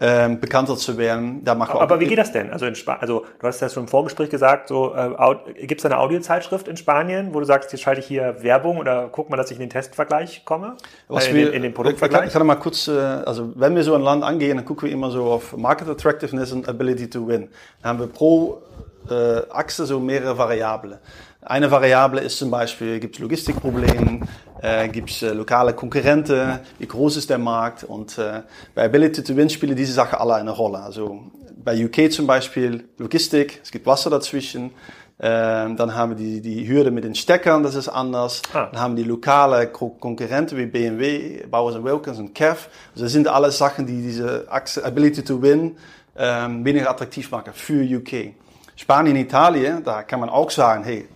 [0.00, 1.42] ähm, bekannter zu werden.
[1.44, 2.50] Da machen wir Aber wie geht das denn?
[2.50, 5.86] Also, in Sp also du hast ja schon im Vorgespräch gesagt, so äh, gibt es
[5.86, 9.36] eine Audiozeitschrift in Spanien, wo du sagst, jetzt schalte ich hier Werbung oder guck mal,
[9.36, 10.76] dass ich in den Testvergleich komme?
[11.08, 12.26] Was äh, in, wir, den, in den Produktvergleich?
[12.26, 14.88] Ich kann, kann mal kurz, äh, also wenn wir so ein Land angehen, dann gucken
[14.88, 17.48] wir immer so auf Market Attractiveness und Ability to Win.
[17.82, 18.62] Dann haben wir pro
[19.10, 20.98] äh, Achse so mehrere Variablen.
[21.40, 24.26] Eine Variable ist zum Beispiel, gibt es Logistikprobleme,
[24.60, 28.42] äh, gibt es äh, lokale Konkurrenten, wie groß ist der Markt und äh,
[28.74, 30.80] bei Ability to Win spielen diese Sachen alle eine Rolle.
[30.80, 31.22] Also
[31.62, 34.72] bei UK zum Beispiel Logistik, es gibt Wasser dazwischen,
[35.20, 38.42] ähm, dann haben wir die, die Hürde mit den Steckern, das ist anders.
[38.52, 38.66] Ah.
[38.72, 42.66] Dann haben wir die lokale Konkurrenten wie BMW, Bowers Wilkins und Kev.
[42.94, 45.76] Also das sind alles Sachen, die diese Ability to Win
[46.16, 48.32] ähm, weniger attraktiv machen für UK.
[48.74, 51.08] Spanien, Italien, da kann man auch sagen, hey,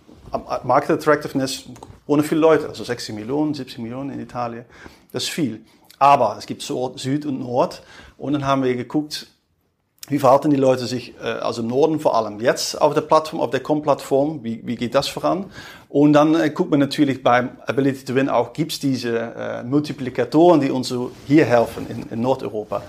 [0.63, 1.65] Market Attractiveness
[2.05, 4.65] ohne viele Leute, also 60 Millionen, 70 Millionen in Italien,
[5.11, 5.65] das ist viel.
[5.99, 7.81] Aber es gibt Süd und Nord
[8.17, 9.27] und dann haben wir geguckt,
[10.09, 13.39] wie verhalten die Leute sich, äh, also im Norden vor allem, jetzt auf der Plattform,
[13.39, 15.45] auf der Com-Plattform, wie, wie geht das voran?
[15.87, 19.63] Und dann äh, guckt man natürlich beim Ability to Win auch, gibt es diese äh,
[19.63, 22.81] Multiplikatoren, die uns so hier helfen in, in Nordeuropa.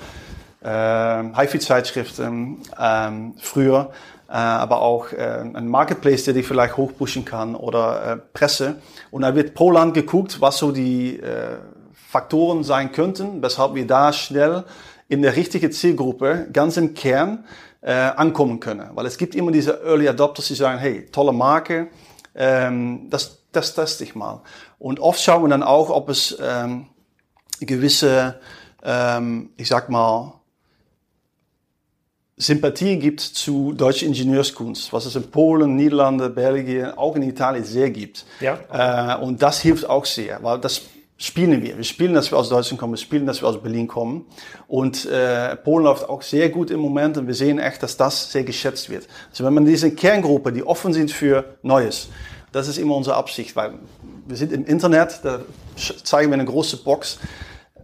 [0.64, 3.92] Ähm, HiFi-Zeitschriften ähm, früher
[4.32, 8.76] aber auch äh, ein Marketplace, der dich vielleicht hochpushen kann oder äh, Presse.
[9.10, 11.58] Und da wird pro Land geguckt, was so die äh,
[11.92, 14.64] Faktoren sein könnten, weshalb wir da schnell
[15.08, 17.44] in der richtigen Zielgruppe, ganz im Kern,
[17.82, 18.88] äh, ankommen können.
[18.94, 21.88] Weil es gibt immer diese Early Adopters, die sagen, hey, tolle Marke,
[22.34, 24.42] ähm, das, das teste ich mal.
[24.78, 26.86] Und oft schauen wir dann auch, ob es ähm,
[27.60, 28.40] gewisse,
[28.82, 30.40] ähm, ich sag mal,
[32.36, 37.90] Sympathie gibt zu deutscher Ingenieurskunst, was es in Polen, Niederlande, Belgien, auch in Italien sehr
[37.90, 38.24] gibt.
[38.40, 39.16] Ja.
[39.18, 40.82] Äh, und das hilft auch sehr, weil das
[41.16, 41.76] spielen wir.
[41.76, 44.26] Wir spielen, dass wir aus Deutschland kommen, wir spielen, dass wir aus Berlin kommen.
[44.66, 48.32] Und äh, Polen läuft auch sehr gut im Moment und wir sehen echt, dass das
[48.32, 49.06] sehr geschätzt wird.
[49.30, 52.08] Also wenn man diese Kerngruppe, die offen sind für Neues,
[52.50, 53.74] das ist immer unsere Absicht, weil
[54.26, 55.40] wir sind im Internet, da
[55.76, 57.18] zeigen wir eine große Box.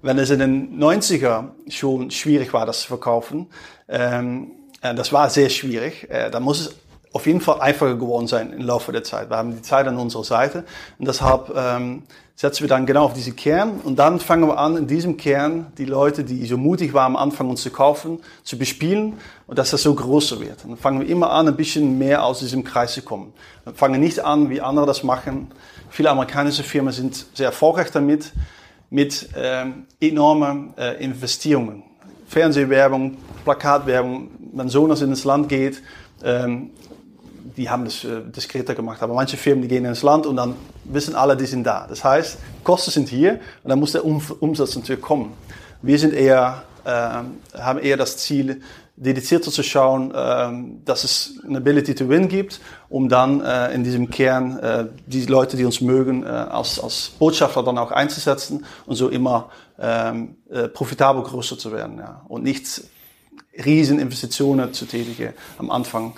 [0.03, 3.49] Wenn es in den 90er schon schwierig war, das zu verkaufen,
[3.91, 6.75] ähm, äh, das war sehr schwierig, äh, dann muss es
[7.13, 9.31] auf jeden Fall einfacher geworden sein im Laufe der Zeit.
[9.31, 10.65] Wir haben die Zeit an unserer Seite
[10.99, 12.05] und deshalb ähm,
[12.37, 15.73] setzen wir dann genau auf diese Kern und dann fangen wir an, in diesem Kern
[15.77, 19.15] die Leute, die so mutig waren, am Anfang uns zu kaufen, zu bespielen
[19.49, 20.65] und dass das so größer wird.
[20.65, 23.33] Und dann fangen wir immer an, ein bisschen mehr aus diesem Kreis zu kommen.
[23.65, 25.51] Wir fangen nicht an, wie andere das machen.
[25.91, 28.33] Viele amerikanische Firmen sind sehr erfolgreich damit,
[28.89, 31.83] mit ähm, enormen äh, Investierungen.
[32.27, 35.83] Fernsehwerbung, Plakatwerbung, wenn so das ins Land geht,
[36.23, 36.71] ähm,
[37.57, 39.03] die haben das äh, diskreter gemacht.
[39.03, 41.87] Aber manche Firmen, die gehen ins Land und dann wissen alle, die sind da.
[41.89, 45.33] Das heißt, Kosten sind hier und dann muss der um Umsatz natürlich kommen.
[45.83, 48.61] Wir sind eher, äh, haben eher das Ziel,
[48.97, 53.83] dedizierter zu schauen, äh, dass es eine Ability to Win gibt, um dann äh, in
[53.83, 58.67] diesem Kern äh, die Leute, die uns mögen, äh, als, als Botschafter dann auch einzusetzen
[58.85, 59.49] und so immer
[59.79, 61.99] ähm, äh, profitabel größer zu werden.
[61.99, 62.23] Ja.
[62.29, 62.83] Und nicht
[63.65, 66.15] riesen Investitionen zu tätigen am Anfang.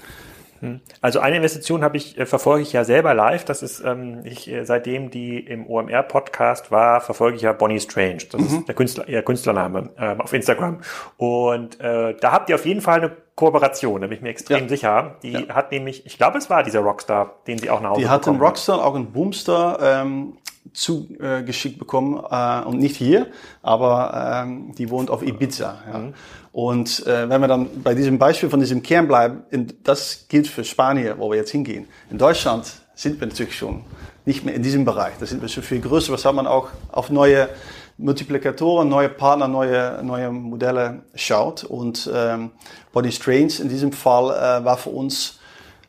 [0.62, 0.80] Hm.
[1.00, 3.44] Also eine Investition habe ich, äh, verfolge ich ja selber live.
[3.44, 8.18] Das ist, ähm, ich, äh, seitdem die im OMR-Podcast war, verfolge ich ja Bonnie Strange.
[8.30, 8.46] Das mhm.
[8.46, 10.80] ist der Künstler, ihr Künstlername ähm, auf Instagram.
[11.16, 14.64] Und äh, da habt ihr auf jeden Fall eine Kooperation, da bin ich mir extrem
[14.64, 14.68] ja.
[14.68, 15.16] sicher.
[15.24, 15.48] Die ja.
[15.48, 18.28] hat nämlich, ich glaube, es war dieser Rockstar, den sie auch nach Hause Die hat
[18.28, 19.80] einen Rockstar, auch einen Boomstar.
[19.82, 20.38] Ähm,
[20.72, 23.28] zugeschickt bekommen äh, und nicht hier,
[23.62, 25.82] aber ähm, die wohnt auf Ibiza.
[25.90, 25.98] Ja.
[25.98, 26.14] Mhm.
[26.52, 30.46] Und äh, wenn wir dann bei diesem Beispiel von diesem Kern bleiben, in, das gilt
[30.46, 31.86] für Spanien, wo wir jetzt hingehen.
[32.10, 33.84] In Deutschland sind wir natürlich schon
[34.24, 35.14] nicht mehr in diesem Bereich.
[35.18, 36.12] Da sind wir schon viel größer.
[36.12, 37.48] Was hat man auch auf neue
[37.98, 41.64] Multiplikatoren, neue Partner, neue, neue Modelle schaut.
[41.64, 42.50] Und ähm,
[42.92, 45.38] Body Strange in diesem Fall äh, war für uns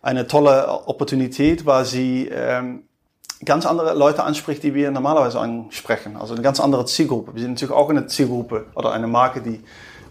[0.01, 2.83] eine tolle Opportunität, weil sie ähm,
[3.45, 6.17] ganz andere Leute anspricht, die wir normalerweise ansprechen.
[6.17, 7.33] Also eine ganz andere Zielgruppe.
[7.33, 9.63] Wir sind natürlich auch eine Zielgruppe oder eine Marke, die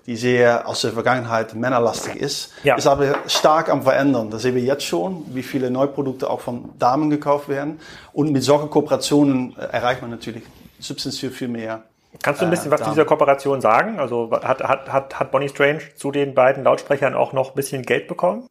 [0.07, 2.75] die sehr aus der Vergangenheit männerlastig ist, ja.
[2.75, 4.31] ist aber stark am Verändern.
[4.31, 7.79] Das sehen wir jetzt schon, wie viele Neuprodukte auch von Damen gekauft werden.
[8.13, 10.43] Und mit solchen Kooperationen äh, erreicht man natürlich
[10.81, 11.85] substanziell viel mehr.
[12.21, 13.99] Kannst du ein bisschen äh, was zu dieser Kooperation sagen?
[13.99, 17.83] Also hat, hat, hat, hat Bonnie Strange zu den beiden Lautsprechern auch noch ein bisschen
[17.83, 18.47] Geld bekommen?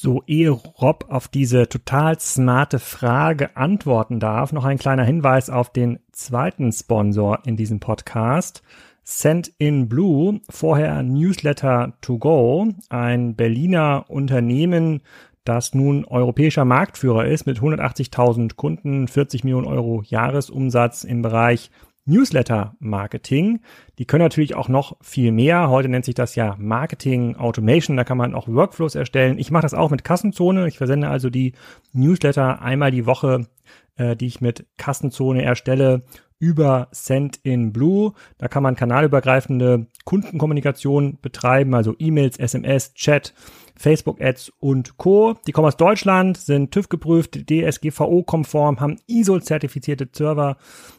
[0.00, 5.72] So, ehe Rob auf diese total smarte Frage antworten darf, noch ein kleiner Hinweis auf
[5.72, 8.62] den zweiten Sponsor in diesem Podcast.
[9.02, 15.00] Send in Blue, vorher Newsletter to Go, ein Berliner Unternehmen,
[15.42, 21.72] das nun europäischer Marktführer ist mit 180.000 Kunden, 40 Millionen Euro Jahresumsatz im Bereich
[22.08, 23.60] Newsletter Marketing.
[23.98, 25.68] Die können natürlich auch noch viel mehr.
[25.68, 27.96] Heute nennt sich das ja Marketing Automation.
[27.96, 29.38] Da kann man auch Workflows erstellen.
[29.38, 30.66] Ich mache das auch mit Kassenzone.
[30.66, 31.52] Ich versende also die
[31.92, 33.46] Newsletter einmal die Woche,
[33.96, 36.02] äh, die ich mit Kassenzone erstelle
[36.38, 38.12] über Send in Blue.
[38.38, 43.34] Da kann man kanalübergreifende Kundenkommunikation betreiben, also E-Mails, SMS, Chat,
[43.76, 45.36] Facebook-Ads und Co.
[45.46, 50.56] Die kommen aus Deutschland, sind TÜV geprüft, DSGVO-konform, haben ISO-zertifizierte Server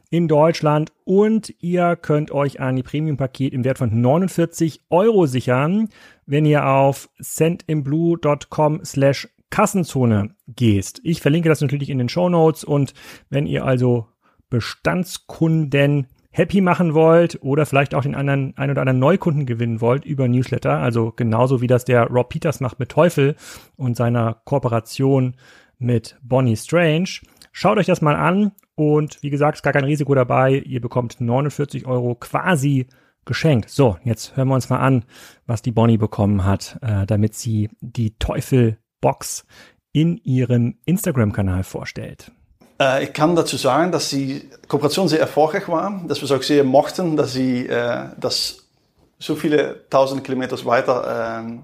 [0.10, 5.90] in Deutschland und ihr könnt euch ein Premium-Paket im Wert von 49 Euro sichern,
[6.26, 11.02] wenn ihr auf sendinblue.com slash Kassenzone gehst.
[11.04, 12.94] Ich verlinke das natürlich in den Show Notes und
[13.30, 14.08] wenn ihr also
[14.50, 20.06] Bestandskunden happy machen wollt oder vielleicht auch den anderen, ein oder anderen Neukunden gewinnen wollt
[20.06, 23.36] über Newsletter, also genauso wie das der Rob Peters macht mit Teufel
[23.76, 25.36] und seiner Kooperation
[25.80, 27.10] mit Bonnie Strange.
[27.52, 30.54] Schaut euch das mal an und wie gesagt, ist gar kein Risiko dabei.
[30.54, 32.88] Ihr bekommt 49 Euro quasi
[33.26, 33.70] geschenkt.
[33.70, 35.04] So, jetzt hören wir uns mal an,
[35.46, 39.46] was die Bonnie bekommen hat, äh, damit sie die Teufel-Box
[39.92, 42.32] in ihrem Instagram-Kanal vorstellt.
[42.80, 46.42] Äh, ich kann dazu sagen, dass die Kooperation sehr erfolgreich war, dass wir es auch
[46.42, 48.70] sehr mochten, dass sie äh, das
[49.18, 51.64] so viele tausend Kilometer weiter ähm,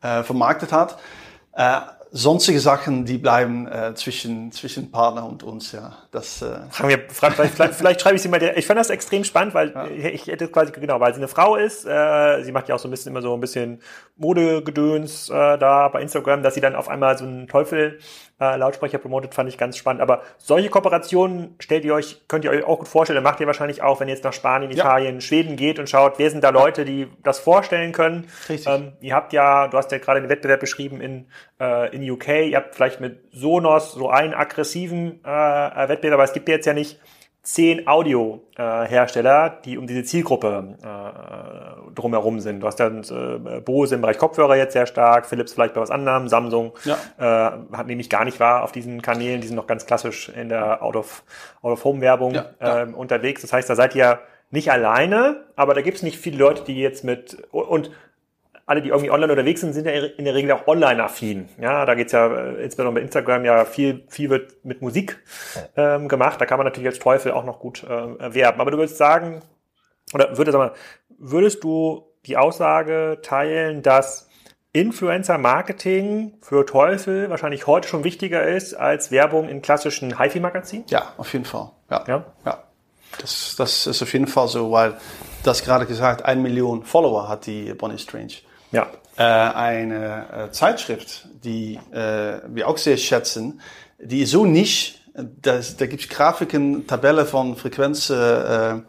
[0.00, 0.98] äh, vermarktet hat.
[2.14, 5.96] Sonstige Sachen, die bleiben äh, zwischen, zwischen Partner und uns, ja.
[6.10, 8.78] Das, äh Fragen wir, frag, vielleicht, vielleicht, vielleicht schreibe ich sie mal, der, ich fand
[8.78, 9.86] das extrem spannend, weil ja.
[9.86, 12.86] ich hätte quasi, genau, weil sie eine Frau ist, äh, sie macht ja auch so
[12.86, 13.80] ein bisschen immer so ein bisschen
[14.16, 17.98] Modegedöns äh, da bei Instagram, dass sie dann auf einmal so einen Teufel
[18.42, 20.02] äh, Lautsprecher promotet, fand ich ganz spannend.
[20.02, 23.82] Aber solche Kooperationen stellt ihr euch, könnt ihr euch auch gut vorstellen, macht ihr wahrscheinlich
[23.82, 25.20] auch, wenn ihr jetzt nach Spanien, Italien, ja.
[25.20, 28.28] Schweden geht und schaut, wer sind da Leute, die das vorstellen können.
[28.48, 28.66] Richtig.
[28.66, 31.26] Ähm, ihr habt ja, du hast ja gerade den Wettbewerb beschrieben in,
[31.60, 36.32] äh, in UK, ihr habt vielleicht mit Sonos so einen aggressiven äh, Wettbewerb, aber es
[36.32, 36.98] gibt jetzt ja nicht
[37.42, 42.60] zehn Audio-Hersteller, äh, die um diese Zielgruppe äh, drumherum sind.
[42.60, 45.90] Du hast ja äh, Bose im Bereich Kopfhörer jetzt sehr stark, Philips vielleicht bei was
[45.90, 46.96] anderem, Samsung ja.
[47.18, 50.48] äh, hat nämlich gar nicht wahr auf diesen Kanälen, die sind noch ganz klassisch in
[50.50, 53.42] der Out-of-Home-Werbung Out ja, ähm, unterwegs.
[53.42, 56.78] Das heißt, da seid ihr nicht alleine, aber da gibt es nicht viele Leute, die
[56.78, 57.90] jetzt mit und
[58.66, 61.48] alle, die irgendwie online unterwegs sind, sind ja in der Regel auch online-affin.
[61.60, 65.22] Ja, da geht's ja äh, insbesondere bei Instagram ja viel, viel wird mit Musik
[65.76, 66.40] ähm, gemacht.
[66.40, 68.60] Da kann man natürlich als Teufel auch noch gut äh, werben.
[68.60, 69.42] Aber du würdest sagen,
[70.14, 70.72] oder würdest, mal,
[71.18, 74.28] würdest du die Aussage teilen, dass
[74.72, 80.86] Influencer-Marketing für Teufel wahrscheinlich heute schon wichtiger ist als Werbung in klassischen HiFi-Magazinen?
[80.88, 81.70] Ja, auf jeden Fall.
[81.90, 82.04] Ja.
[82.06, 82.24] ja?
[82.46, 82.62] ja.
[83.18, 84.94] Das, das ist auf jeden Fall so, weil
[85.42, 88.32] das gerade gesagt, ein Million Follower hat die Bonnie Strange.
[88.72, 88.88] Ja.
[89.16, 93.60] Äh, eine äh, Zeitschrift, die äh, wir auch sehr schätzen,
[94.00, 98.84] die so nicht, dass, da gibt es Grafiken, Tabellen von Frequenzabläufe,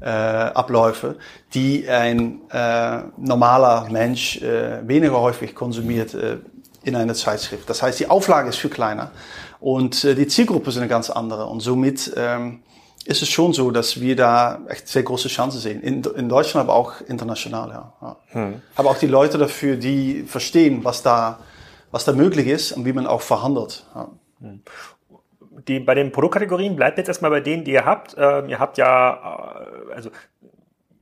[0.00, 1.14] äh, äh,
[1.52, 6.38] die ein äh, normaler Mensch äh, weniger häufig konsumiert äh,
[6.84, 7.68] in einer Zeitschrift.
[7.68, 9.10] Das heißt, die Auflage ist viel kleiner
[9.60, 12.62] und äh, die Zielgruppe ist eine ganz andere und somit ähm,
[13.06, 15.80] ist es schon so, dass wir da echt sehr große Chancen sehen.
[15.80, 17.92] In, in Deutschland, aber auch international, ja.
[18.02, 18.16] ja.
[18.28, 18.62] Hm.
[18.74, 21.38] Aber auch die Leute dafür, die verstehen, was da,
[21.90, 23.84] was da möglich ist und wie man auch verhandelt.
[23.94, 24.08] Ja.
[24.40, 24.62] Hm.
[25.68, 28.14] Die, bei den Produktkategorien bleibt jetzt erstmal bei denen, die ihr habt.
[28.18, 30.10] Ähm, ihr habt ja, äh, also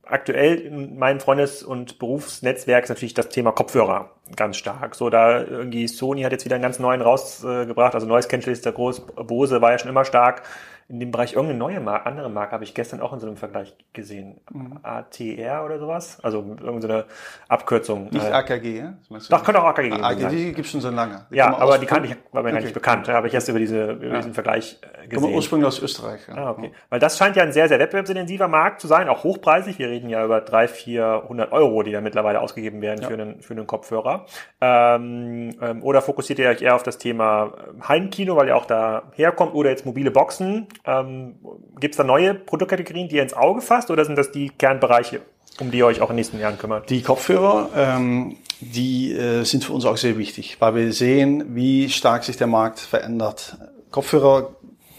[0.03, 4.95] aktuell in meinem Freundes- und Berufsnetzwerk ist natürlich das Thema Kopfhörer ganz stark.
[4.95, 7.95] So, da irgendwie Sony hat jetzt wieder einen ganz neuen rausgebracht.
[7.95, 9.01] Also neues Cancel ist der groß.
[9.27, 10.43] Bose war ja schon immer stark
[10.87, 13.37] in dem Bereich irgendeine neue Marke, andere Marke habe ich gestern auch in so einem
[13.37, 14.39] Vergleich gesehen.
[14.51, 14.79] Mhm.
[14.83, 16.19] ATR oder sowas?
[16.21, 17.05] Also irgendeine
[17.47, 18.09] Abkürzung.
[18.11, 18.93] Nicht äh, AKG, ja?
[19.29, 20.03] Doch, könnte auch AKG geben.
[20.03, 21.25] AKG gibt es schon so lange.
[21.31, 22.57] Die ja, aber die kannte ich, war mir okay.
[22.57, 23.07] gar nicht bekannt.
[23.07, 24.17] Da habe ich erst über, diese, über ja.
[24.17, 25.23] diesen Vergleich äh, gesehen.
[25.23, 26.21] Kommen ursprünglich aus Österreich.
[26.27, 26.35] Ja.
[26.35, 26.71] Ah, okay.
[26.89, 29.79] Weil das scheint ja ein sehr, sehr wettbewerbsintensiver Markt zu sein, auch hochpreisig.
[29.79, 33.07] Wir reden ja über 300, 400 Euro, die da mittlerweile ausgegeben werden ja.
[33.07, 34.27] für, einen, für einen Kopfhörer.
[34.61, 37.53] Ähm, ähm, oder fokussiert ihr euch eher auf das Thema
[37.87, 40.67] Heimkino, weil ihr auch da herkommt, oder jetzt mobile Boxen?
[40.85, 41.35] Ähm,
[41.79, 45.21] Gibt es da neue Produktkategorien, die ihr ins Auge fasst oder sind das die Kernbereiche,
[45.59, 46.89] um die ihr euch auch in den nächsten Jahren kümmert?
[46.89, 51.89] Die Kopfhörer, ähm, die äh, sind für uns auch sehr wichtig, weil wir sehen, wie
[51.89, 53.57] stark sich der Markt verändert.
[53.91, 54.55] Kopfhörer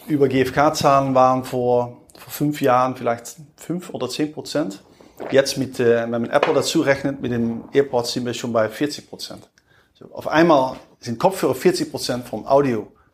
[0.07, 4.83] über GfK-Zahlen waren vor, vor fünf Jahren vielleicht fünf oder zehn Prozent.
[5.31, 8.69] Jetzt mit, äh, wenn man Apple dazu rechnet, mit dem AirPods sind wir schon bei
[8.69, 9.49] 40 Prozent.
[9.95, 12.47] So, auf einmal sind Kopfhörer 40 Prozent vom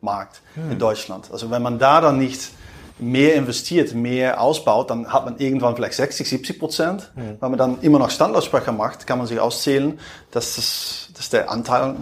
[0.02, 0.72] Audiomarkt hm.
[0.72, 1.30] in Deutschland.
[1.32, 2.50] Also wenn man da dann nicht
[2.98, 7.10] mehr investiert, mehr ausbaut, dann hat man irgendwann vielleicht 60, 70 Prozent.
[7.16, 7.36] Mhm.
[7.40, 9.98] Wenn man dann immer noch Standlautsprecher macht, kann man sich auszählen,
[10.30, 11.96] dass, das, dass der Anteil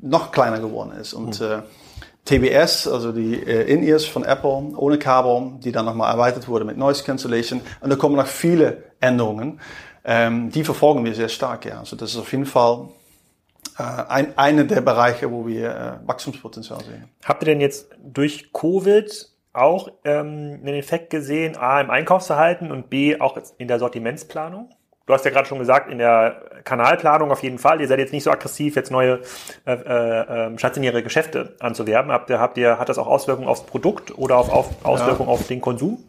[0.00, 1.12] noch kleiner geworden ist.
[1.12, 1.46] Und mhm.
[1.46, 1.62] äh,
[2.24, 6.76] TBS, also die äh, In-Ears von Apple ohne Kabel, die dann nochmal erweitert wurde mit
[6.76, 7.60] Noise Cancellation.
[7.80, 9.60] Und da kommen noch viele Änderungen.
[10.04, 11.66] Ähm, die verfolgen wir sehr stark.
[11.66, 11.78] Ja.
[11.80, 12.88] Also das ist auf jeden Fall
[13.80, 17.08] ein, eine der Bereiche, wo wir äh, Wachstumspotenzial sehen.
[17.24, 22.90] Habt ihr denn jetzt durch Covid auch ähm, einen Effekt gesehen, A, im Einkaufsverhalten und
[22.90, 24.70] B, auch in der Sortimentsplanung?
[25.06, 27.80] Du hast ja gerade schon gesagt, in der Kanalplanung auf jeden Fall.
[27.80, 29.20] Ihr seid jetzt nicht so aggressiv, jetzt neue
[29.66, 32.12] äh, äh, ähm, stationäre Geschäfte anzuwerben.
[32.12, 35.34] Habt ihr, habt ihr, hat das auch Auswirkungen aufs Produkt oder auf, auf Auswirkungen ja.
[35.34, 36.04] auf den Konsum?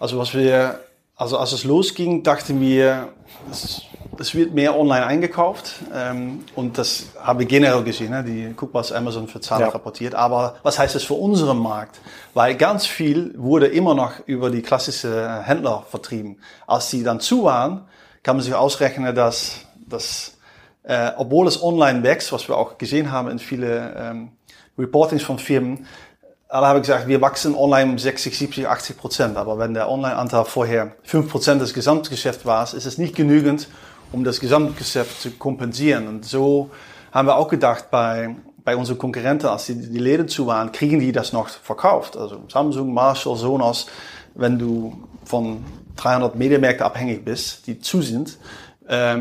[0.00, 0.80] Also was wir,
[1.18, 3.12] also als es losging, dachten wir,
[3.50, 3.82] es
[4.20, 8.10] es wird mehr online eingekauft ähm, und das habe ich generell gesehen.
[8.10, 8.24] Ne?
[8.24, 9.68] Die, guck, was Amazon für Zahlen ja.
[9.68, 10.14] rapportiert.
[10.14, 12.00] Aber was heißt das für unseren Markt?
[12.34, 16.40] Weil ganz viel wurde immer noch über die klassische Händler vertrieben.
[16.66, 17.86] Als die dann zu waren,
[18.22, 20.36] kann man sich ausrechnen, dass, dass
[20.82, 24.32] äh, obwohl es online wächst, was wir auch gesehen haben in viele ähm,
[24.76, 25.86] Reportings von Firmen,
[26.48, 29.36] alle haben gesagt, wir wachsen online um 60, 70, 80 Prozent.
[29.36, 33.68] Aber wenn der Online-Anteil vorher 5 Prozent des Gesamtgeschäfts war, ist es nicht genügend,
[34.12, 36.08] um das Gesamtgeschäft zu kompensieren.
[36.08, 36.70] Und so
[37.12, 38.34] haben wir auch gedacht bei,
[38.64, 42.16] bei unseren Konkurrenten, als die, die Läden zu waren, kriegen die das noch verkauft.
[42.16, 43.86] Also Samsung, Marshall, Sonos,
[44.34, 45.64] wenn du von
[45.96, 48.38] 300 Medienmärkten abhängig bist, die zu sind,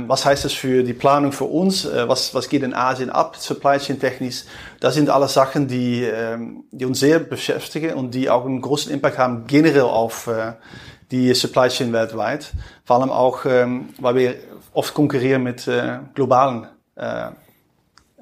[0.07, 1.83] was heißt das für die Planung für uns?
[1.83, 4.45] Äh, was, was geht in Asien ab, Supply Chain technisch?
[4.79, 8.93] Das sind alles Sachen, die, ähm, die uns sehr beschäftigen und die auch einen großen
[8.93, 10.53] Impact haben generell auf äh,
[11.11, 12.53] die Supply Chain weltweit.
[12.85, 14.35] Vor allem auch, ähm, weil wir
[14.71, 16.67] oft konkurrieren mit äh, globalen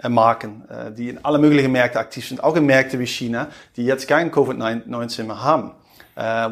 [0.10, 0.64] Marken,
[0.98, 4.30] die in alle möglichen Märkte aktiv sind, auch in Märkte wie China, die jetzt kein
[4.30, 5.72] Covid-19 mehr haben,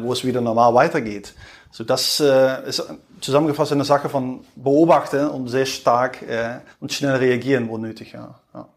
[0.02, 1.34] wo es wieder normal weitergeht.
[1.76, 2.88] So, das äh, ist
[3.20, 8.12] zusammengefasst eine Sache von beobachten und sehr stark äh, und schnell reagieren, wo nötig.
[8.12, 8.36] Ja.
[8.54, 8.68] ja.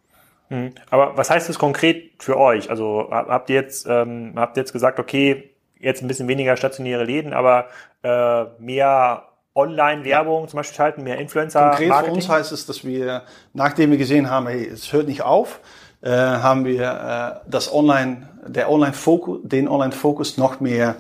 [0.50, 0.74] Mhm.
[0.90, 2.72] Aber was heißt das konkret für euch?
[2.72, 7.04] Also habt ihr jetzt ähm, habt ihr jetzt gesagt, okay, jetzt ein bisschen weniger stationäre
[7.04, 7.68] Läden, aber
[8.02, 10.48] äh, mehr Online-Werbung ja.
[10.48, 11.70] zum Beispiel schalten, mehr Influencer.
[11.70, 13.22] Konkret für uns heißt es, dass wir,
[13.54, 15.60] nachdem wir gesehen haben, hey, es hört nicht auf,
[16.02, 20.96] äh, haben wir äh, das Online, der Online-Fokus, den Online-Fokus noch mehr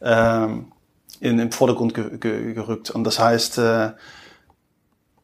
[0.00, 0.69] ähm,
[1.20, 2.90] in den Vordergrund ge ge gerückt.
[2.90, 3.90] Und das heißt, äh,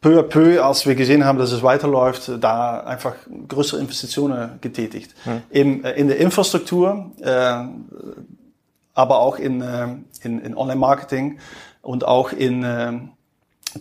[0.00, 3.14] peu à peu, als wir gesehen haben, dass es weiterläuft, da einfach
[3.48, 5.14] größere Investitionen getätigt.
[5.24, 5.42] Hm.
[5.50, 7.64] Im, äh, in der Infrastruktur, äh,
[8.94, 9.88] aber auch in, äh,
[10.22, 11.38] in, in Online-Marketing
[11.82, 12.92] und auch in äh,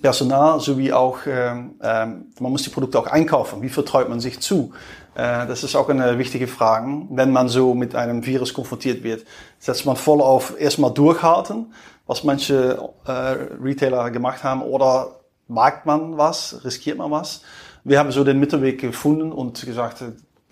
[0.01, 3.61] Personal sowie auch, äh, äh, man muss die Produkte auch einkaufen.
[3.61, 4.73] Wie vertraut man sich zu?
[5.15, 7.03] Äh, das ist auch eine wichtige Frage.
[7.09, 9.25] Wenn man so mit einem Virus konfrontiert wird,
[9.59, 11.67] setzt man voll auf erstmal durchhalten
[12.07, 17.41] was manche äh, Retailer gemacht haben, oder wagt man was, riskiert man was.
[17.83, 20.03] Wir haben so den Mittelweg gefunden und gesagt,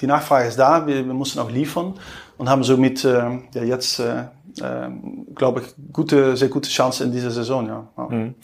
[0.02, 1.96] die Nachfrage ist da, wir, wir mussten auch liefern
[2.38, 4.26] und haben somit äh, ja, jetzt, äh,
[4.60, 4.90] äh,
[5.34, 7.68] glaube ich, gute, sehr gute Chance in dieser Saison.
[7.68, 7.88] Ja.
[7.98, 8.04] ja.
[8.04, 8.36] Mhm.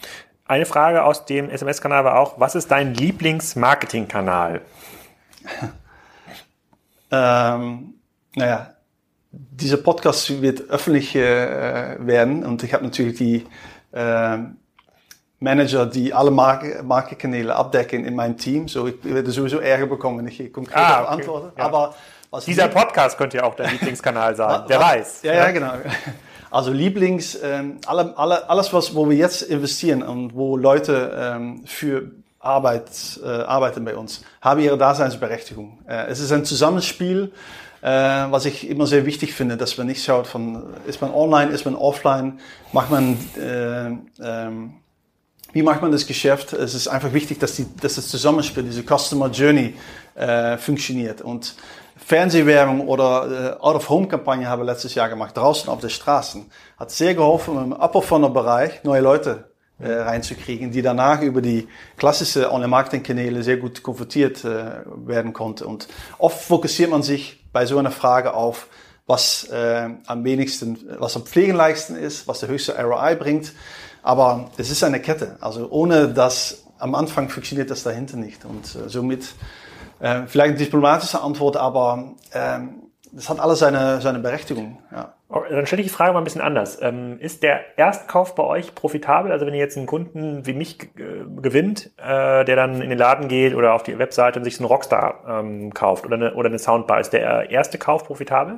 [0.45, 4.61] Eine Frage aus dem SMS-Kanal war auch, was ist dein Lieblings-Marketing-Kanal?
[7.11, 7.93] ähm,
[8.35, 8.73] naja,
[9.31, 13.45] dieser Podcast wird öffentlich äh, werden und ich habe natürlich die
[13.91, 14.37] äh,
[15.39, 18.67] Manager, die alle Marke, Markenkanäle abdecken in meinem Team.
[18.67, 21.13] So, ich werde sowieso Ärger bekommen, wenn ich hier konkret ah, okay.
[21.13, 21.53] antworte.
[21.57, 21.63] Ja.
[21.63, 21.95] Aber
[22.45, 24.63] Dieser Podcast könnte ja auch dein Lieblingskanal sein.
[24.67, 25.21] Wer weiß.
[25.23, 25.73] Ja, ja, genau.
[26.51, 31.61] Also Lieblings, ähm, alle, alle, alles, was, wo wir jetzt investieren und wo Leute ähm,
[31.65, 32.89] für Arbeit
[33.23, 35.77] äh, arbeiten bei uns, haben ihre Daseinsberechtigung.
[35.87, 37.31] Äh, es ist ein Zusammenspiel
[37.81, 41.65] was ich immer sehr wichtig finde, dass man nicht schaut von, ist man online, ist
[41.65, 42.39] man offline,
[42.73, 43.87] macht man, äh,
[44.21, 44.73] ähm,
[45.53, 46.53] wie macht man das Geschäft?
[46.53, 49.75] Es ist einfach wichtig, dass, die, dass das Zusammenspiel, diese Customer Journey
[50.15, 51.21] äh, funktioniert.
[51.21, 51.55] Und
[52.05, 56.49] Fernsehwerbung oder äh, Out-of-Home-Kampagne habe ich letztes Jahr gemacht, draußen auf den Straßen.
[56.77, 59.49] Hat sehr geholfen, im Upper-Funnel-Bereich neue Leute
[59.79, 61.67] äh, reinzukriegen, die danach über die
[61.97, 65.67] klassische Online-Marketing-Kanäle sehr gut konvertiert äh, werden konnte.
[65.67, 68.67] Und oft fokussiert man sich bei so einer Frage auf,
[69.07, 73.53] was äh, am wenigsten, was am pflegenleichsten ist, was der höchste ROI bringt.
[74.03, 75.37] Aber es ist eine Kette.
[75.41, 78.45] Also ohne das am Anfang funktioniert das dahinter nicht.
[78.45, 79.33] Und äh, somit
[79.99, 82.59] äh, vielleicht eine diplomatische Antwort, aber äh,
[83.11, 84.79] das hat alles seine, seine Berechtigung.
[84.91, 85.13] Ja.
[85.31, 86.79] Oh, dann stelle ich die Frage mal ein bisschen anders.
[86.81, 89.31] Ähm, ist der Erstkauf bei euch profitabel?
[89.31, 92.97] Also wenn ihr jetzt einen Kunden wie mich äh, gewinnt, äh, der dann in den
[92.97, 96.49] Laden geht oder auf die Webseite und sich einen Rockstar ähm, kauft oder eine, oder
[96.49, 98.57] eine Soundbar, ist der erste Kauf profitabel?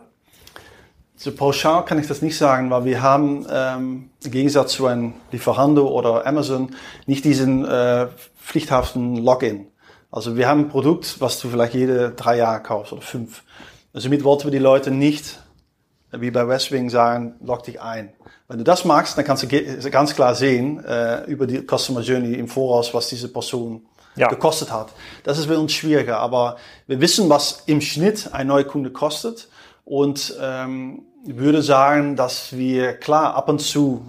[1.17, 5.13] So pauschal kann ich das nicht sagen, weil wir haben ähm, im Gegensatz zu einem
[5.31, 6.73] Lieferando oder Amazon
[7.05, 8.07] nicht diesen äh,
[8.41, 9.67] pflichthaften Login.
[10.09, 13.43] Also wir haben ein Produkt, was du vielleicht jede drei Jahre kaufst oder fünf.
[13.93, 15.41] Also mit wollten wir die Leute nicht
[16.11, 18.13] wie bei Westwing sagen, log dich ein.
[18.47, 22.33] Wenn du das magst, dann kannst du ganz klar sehen äh, über die Customer Journey
[22.33, 23.85] im Voraus, was diese Person
[24.15, 24.27] ja.
[24.27, 24.89] gekostet hat.
[25.23, 26.57] Das ist für uns schwieriger, aber
[26.87, 29.47] wir wissen, was im Schnitt ein neuer Kunde kostet
[29.85, 34.05] und ähm, würde sagen, dass wir klar ab und zu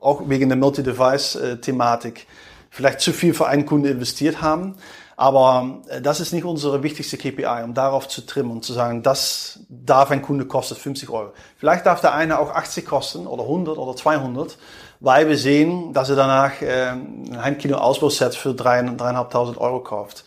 [0.00, 2.26] auch wegen der Multi-Device-Thematik
[2.70, 4.76] vielleicht zu viel für einen Kunde investiert haben.
[5.16, 9.02] Aber äh, das ist nicht unsere wichtigste KPI, um darauf zu trimmen und zu sagen,
[9.02, 11.32] das darf ein Kunde kosten 50 Euro.
[11.56, 14.58] Vielleicht darf der eine auch 80 kosten oder 100 oder 200,
[15.00, 20.24] weil wir sehen, dass er danach äh, ein Heimkino-Ausbauset für 3.500 Euro kauft.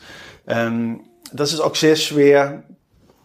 [0.48, 1.02] Ähm,
[1.34, 2.64] das ist auch sehr schwer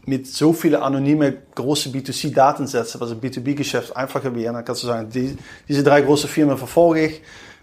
[0.05, 4.53] mit so viele anonyme große B2C-Datensätze, was im B2B-Geschäft einfacher wäre.
[4.53, 5.37] Dann kannst du sagen, die,
[5.69, 7.23] diese drei große Firmen verfolge ich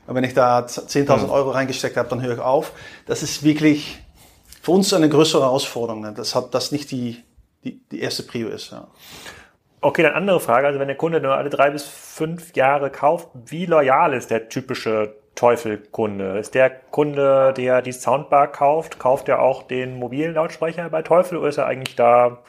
[0.10, 1.30] und wenn ich da 10.000 mhm.
[1.30, 2.72] Euro reingesteckt habe, dann höre ich auf.
[3.06, 4.00] Das ist wirklich
[4.60, 6.02] für uns eine größere Herausforderung.
[6.02, 6.14] Ne?
[6.18, 7.24] Das hat das nicht die,
[7.64, 8.72] die, die erste Prio ist.
[8.72, 8.88] Ja.
[9.82, 10.66] Okay, dann andere Frage.
[10.66, 14.50] Also wenn der Kunde nur alle drei bis fünf Jahre kauft, wie loyal ist der
[14.50, 16.40] typische Teufel-Kunde?
[16.40, 21.38] Ist der Kunde, der die Soundbar kauft, kauft er auch den mobilen Lautsprecher bei Teufel
[21.38, 22.40] oder ist er eigentlich da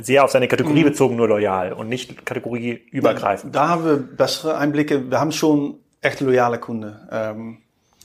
[0.00, 0.88] sehr auf seine Kategorie mhm.
[0.88, 3.54] bezogen nur loyal und nicht kategorieübergreifend?
[3.54, 5.10] Da haben wir bessere Einblicke.
[5.10, 7.08] Wir haben schon echt loyale Kunde.
[7.10, 7.58] Ähm,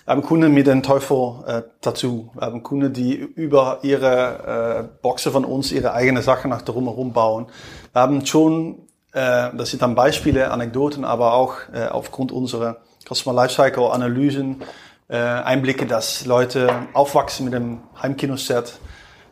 [0.08, 2.30] haben Kunden mit einem Teufel-Tattoo.
[2.32, 6.64] Äh, wir haben Kunden, die über ihre äh, Boxen von uns ihre eigenen Sachen nach
[6.64, 7.48] drumherum bauen.
[7.94, 12.78] Wir haben schon, äh, das sind dann Beispiele, Anekdoten, aber auch äh, aufgrund unserer
[13.08, 14.64] Customer Lifecycle Analysen,
[15.08, 18.80] äh, Einblicke, dass Leute aufwachsen mit einem Heimkinoset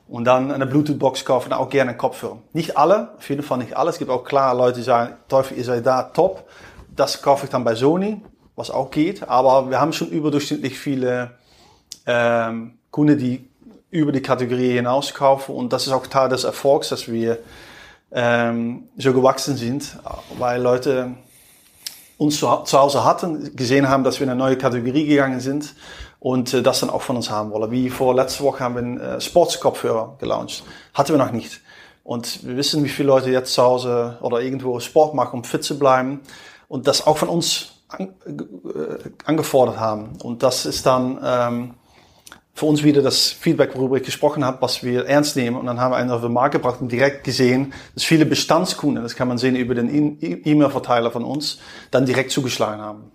[0.08, 2.38] und dann eine Bluetooth-Box kaufen, auch gerne einen Kopfhörer.
[2.54, 3.90] Nicht alle, auf jeden Fall nicht alle.
[3.90, 6.48] Es gibt auch klar Leute, die sagen, Teufel, ihr seid da top.
[6.96, 8.22] Das kaufe ich dann bei Sony,
[8.60, 9.28] was auch geht.
[9.28, 11.32] Aber wir haben schon überdurchschnittlich viele
[12.06, 13.48] ähm, Kunden, die
[13.90, 15.56] über die Kategorie hinaus kaufen.
[15.56, 17.40] Und das ist auch Teil des Erfolgs, dass wir
[18.12, 19.98] ähm, so gewachsen sind,
[20.38, 21.16] weil Leute
[22.18, 25.74] uns zu, zu Hause hatten, gesehen haben, dass wir in eine neue Kategorie gegangen sind
[26.20, 27.72] und äh, das dann auch von uns haben wollen.
[27.72, 30.64] Wie vor letzter Woche haben wir einen äh, Sportskopfhörer gelauncht.
[30.94, 31.62] Hatten wir noch nicht.
[32.04, 35.64] Und wir wissen, wie viele Leute jetzt zu Hause oder irgendwo Sport machen, um fit
[35.64, 36.20] zu bleiben.
[36.68, 40.18] Und das auch von uns an, äh, angefordert haben.
[40.24, 41.74] Und das ist dann ähm,
[42.54, 45.58] für uns wieder das Feedback, worüber ich gesprochen habe, was wir ernst nehmen.
[45.58, 49.02] Und dann haben wir einen auf den Markt gebracht und direkt gesehen, dass viele Bestandskunden,
[49.02, 51.60] das kann man sehen über den E-Mail-Verteiler von uns,
[51.92, 53.12] dann direkt zugeschlagen haben.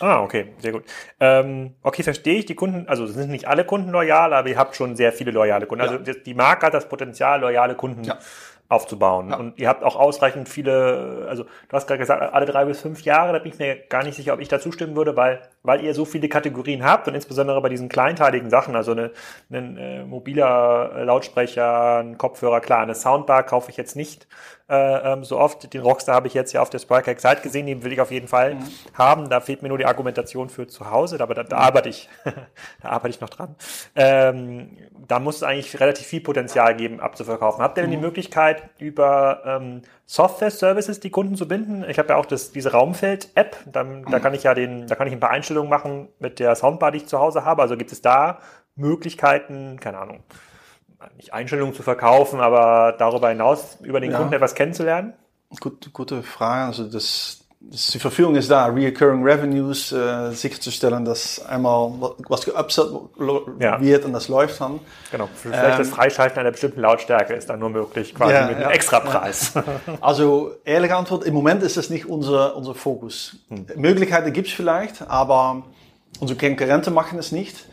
[0.00, 0.84] Ah, okay, sehr gut.
[1.20, 2.46] Ähm, okay, verstehe ich.
[2.46, 5.66] Die Kunden, also sind nicht alle Kunden loyal, aber ihr habt schon sehr viele loyale
[5.66, 5.82] Kunden.
[5.82, 6.14] Also ja.
[6.14, 8.18] die Marke hat das Potenzial, loyale Kunden ja.
[8.68, 9.30] Aufzubauen.
[9.30, 9.36] Ja.
[9.36, 13.02] Und ihr habt auch ausreichend viele, also du hast gerade gesagt, alle drei bis fünf
[13.02, 15.82] Jahre, da bin ich mir gar nicht sicher, ob ich da zustimmen würde, weil, weil
[15.82, 19.10] ihr so viele Kategorien habt und insbesondere bei diesen kleinteiligen Sachen, also eine,
[19.50, 24.26] ein äh, mobiler Lautsprecher, ein Kopfhörer, klar, eine Soundbar kaufe ich jetzt nicht
[24.68, 25.72] äh, ähm, so oft.
[25.72, 28.10] Den Rockstar habe ich jetzt ja auf der Spriker Excite gesehen, den will ich auf
[28.10, 28.64] jeden Fall mhm.
[28.94, 29.28] haben.
[29.28, 32.08] Da fehlt mir nur die Argumentation für zu Hause, aber da, da arbeite ich.
[32.82, 33.56] da arbeite ich noch dran.
[33.94, 37.62] Ähm, da muss es eigentlich relativ viel Potenzial geben, abzuverkaufen.
[37.62, 38.04] Habt ihr denn die mhm.
[38.04, 41.84] Möglichkeit, über ähm, Software-Services die Kunden zu binden?
[41.88, 45.06] Ich habe ja auch das, diese Raumfeld-App, da, da kann ich ja den, da kann
[45.06, 47.62] ich ein paar Einstellungen machen mit der Soundbar, die ich zu Hause habe.
[47.62, 48.38] Also gibt es da
[48.76, 50.22] Möglichkeiten, keine Ahnung,
[51.16, 54.18] nicht Einstellungen zu verkaufen, aber darüber hinaus über den ja.
[54.18, 55.14] Kunden etwas kennenzulernen?
[55.60, 56.66] Gut, gute Frage.
[56.66, 61.92] Also das, das, die Verfügung ist da, Recurring Revenues äh, sicherzustellen, dass einmal
[62.28, 62.92] was geupselt
[63.58, 63.80] ja.
[63.80, 64.80] wird und das läuft dann.
[65.10, 68.56] Genau, vielleicht ähm, das Freischalten einer bestimmten Lautstärke ist dann nur möglich, quasi ja, mit
[68.56, 69.52] einem ja, Extrapreis.
[70.00, 73.36] Also ehrliche Antwort, im Moment ist das nicht unser, unser Fokus.
[73.48, 73.66] Hm.
[73.76, 75.64] Möglichkeiten gibt es vielleicht, aber
[76.20, 77.66] unsere Konkurrenten machen es nicht.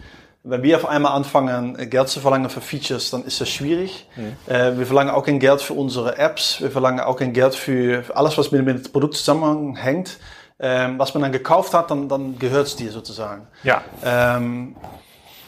[0.44, 4.08] Wenn wir auf einmal anfangen, Geld zu verlangen für Features, dann ist das schwierig.
[4.16, 4.38] Mhm.
[4.52, 6.60] Äh, wir verlangen auch kein Geld für unsere Apps.
[6.62, 10.18] Wir verlangen auch kein Geld für alles, was mit, mit dem Produkt zusammenhängt.
[10.60, 13.48] Ähm, was man dann gekauft hat, dann, dann gehört es dir sozusagen.
[13.64, 13.84] Ja.
[14.04, 14.76] Ähm,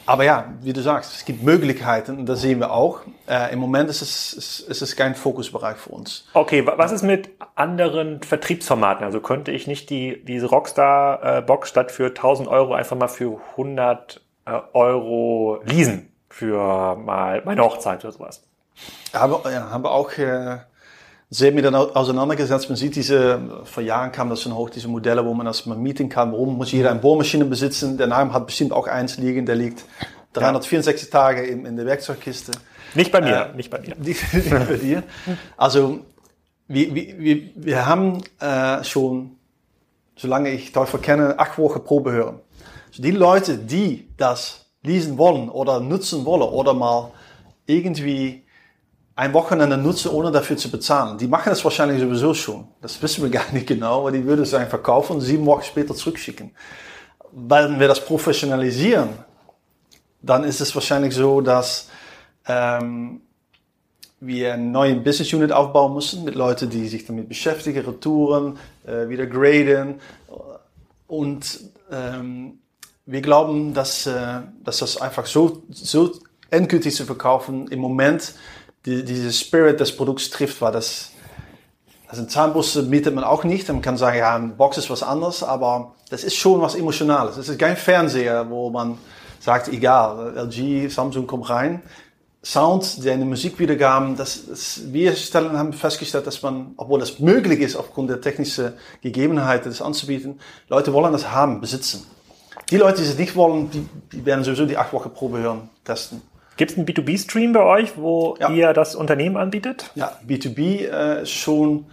[0.05, 3.01] aber ja, wie du sagst, es gibt Möglichkeiten das sehen wir auch.
[3.27, 6.27] Äh, Im Moment ist es, ist, ist es kein Fokusbereich für uns.
[6.33, 9.05] Okay, was ist mit anderen Vertriebsformaten?
[9.05, 13.39] Also könnte ich nicht die, diese Rockstar-Box äh, statt für 1000 Euro einfach mal für
[13.51, 18.43] 100 äh, Euro leasen für mal meine Hochzeit oder sowas.
[19.13, 20.57] Haben, ja, haben wir auch äh,
[21.29, 22.69] sehr miteinander auseinandergesetzt.
[22.69, 25.77] Man sieht diese, vor Jahren kam das schon hoch, diese Modelle, wo man das mal
[25.77, 26.31] mieten kann.
[26.31, 27.97] Warum muss jeder eine Bohrmaschine besitzen?
[27.97, 29.85] Der Name hat bestimmt auch eins liegen, der liegt
[30.33, 31.11] 364 ja.
[31.11, 32.51] Tage in, in der Werkzeugkiste.
[32.95, 33.95] Nicht bei mir, äh, nicht bei mir.
[33.97, 35.03] Nicht, nicht bei dir.
[35.57, 35.99] Also,
[36.67, 39.37] wir, wir, wir haben äh, schon,
[40.15, 42.39] solange ich Teufel kenne, acht Wochen Probe hören.
[42.97, 47.11] Die Leute, die das lesen wollen oder nutzen wollen oder mal
[47.65, 48.43] irgendwie
[49.15, 52.67] ein Wochenende nutzen, ohne dafür zu bezahlen, die machen das wahrscheinlich sowieso schon.
[52.81, 55.63] Das wissen wir gar nicht genau, aber die würden es einfach verkaufen und sieben Wochen
[55.63, 56.51] später zurückschicken.
[57.31, 59.09] Wenn wir das professionalisieren,
[60.21, 61.89] dann ist es wahrscheinlich so, dass
[62.47, 63.21] ähm,
[64.19, 69.09] wir eine neue Business Unit aufbauen müssen mit Leuten, die sich damit beschäftigen, Retouren, äh,
[69.09, 69.99] wieder graden
[71.07, 71.59] und
[71.91, 72.59] ähm,
[73.05, 76.11] wir glauben, dass, äh, dass das einfach so, so
[76.49, 78.33] endgültig zu verkaufen im Moment
[78.85, 81.13] die, diese Spirit des Produkts trifft, war das
[82.13, 83.67] also Zahnbürste bietet man auch nicht.
[83.69, 87.37] Man kann sagen, ja, eine Box ist was anderes, aber das ist schon was Emotionales.
[87.37, 88.99] Es ist kein Fernseher, wo man
[89.39, 91.81] sagt, egal, LG, Samsung kommt rein.
[92.45, 97.61] Sound, der eine Musikwiedergaben, das, das, wir stellen, haben festgestellt, dass man, obwohl das möglich
[97.61, 100.39] ist, aufgrund der technischen Gegebenheiten, das anzubieten,
[100.69, 102.05] Leute wollen das haben, besitzen.
[102.69, 105.69] Die Leute, die es nicht wollen, die, die werden sowieso die acht Wochen Probe hören,
[105.83, 106.21] testen.
[106.55, 108.49] Gibt es einen B2B-Stream bei euch, wo ja.
[108.49, 109.91] ihr das Unternehmen anbietet?
[109.95, 111.85] Ja, B2B äh, ist schon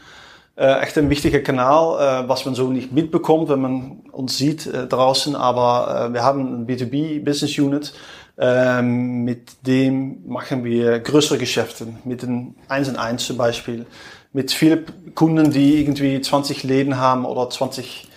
[0.57, 4.67] äh, echt ein wichtiger Kanal, äh, was man so nicht mitbekommt, wenn man uns sieht
[4.67, 5.35] äh, draußen.
[5.35, 7.95] Aber äh, wir haben ein B2B-Business Unit,
[8.37, 13.87] äh, mit dem machen wir größere Geschäfte, mit den 1 und 1 zum Beispiel,
[14.33, 18.09] mit vielen Kunden, die irgendwie 20 Läden haben oder 20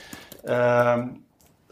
[0.44, 0.98] äh,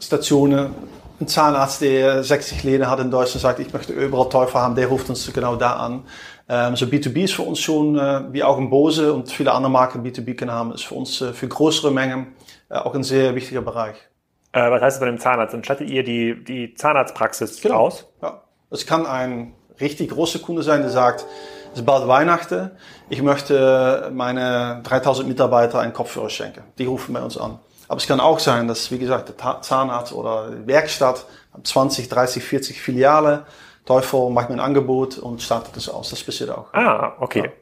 [0.02, 0.74] Stationen
[1.20, 4.88] ein Zahnarzt, der 60 Läden hat in Deutschland, sagt, ich möchte überall Teufel haben, der
[4.88, 6.04] ruft uns genau da an.
[6.48, 9.70] Ähm, so B2B ist für uns schon, äh, wie auch in Bose und viele andere
[9.70, 12.34] Marken B2B können haben, ist für uns äh, für größere Mengen
[12.68, 13.96] äh, auch ein sehr wichtiger Bereich.
[14.52, 15.54] Äh, was heißt das bei dem Zahnarzt?
[15.54, 17.76] Dann stattet ihr die, die Zahnarztpraxis genau.
[17.76, 18.06] aus?
[18.20, 18.42] Ja.
[18.70, 21.24] Es kann ein richtig großer Kunde sein, der sagt,
[21.72, 22.72] es ist bald Weihnachten,
[23.08, 26.64] ich möchte meine 3000 Mitarbeiter einen Kopfhörer schenken.
[26.76, 27.60] Die rufen bei uns an.
[27.92, 31.26] Aber es kann auch sein, dass, wie gesagt, der Zahnarzt oder Werkstatt
[31.62, 33.44] 20, 30, 40 Filiale,
[33.84, 36.08] Teufel macht mir ein Angebot und startet es aus.
[36.08, 36.72] Das passiert auch.
[36.72, 37.52] Ah, okay.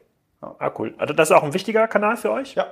[0.41, 0.55] Ja.
[0.57, 0.93] Ah, cool.
[0.97, 2.55] Also das ist auch ein wichtiger Kanal für euch?
[2.55, 2.67] Ja.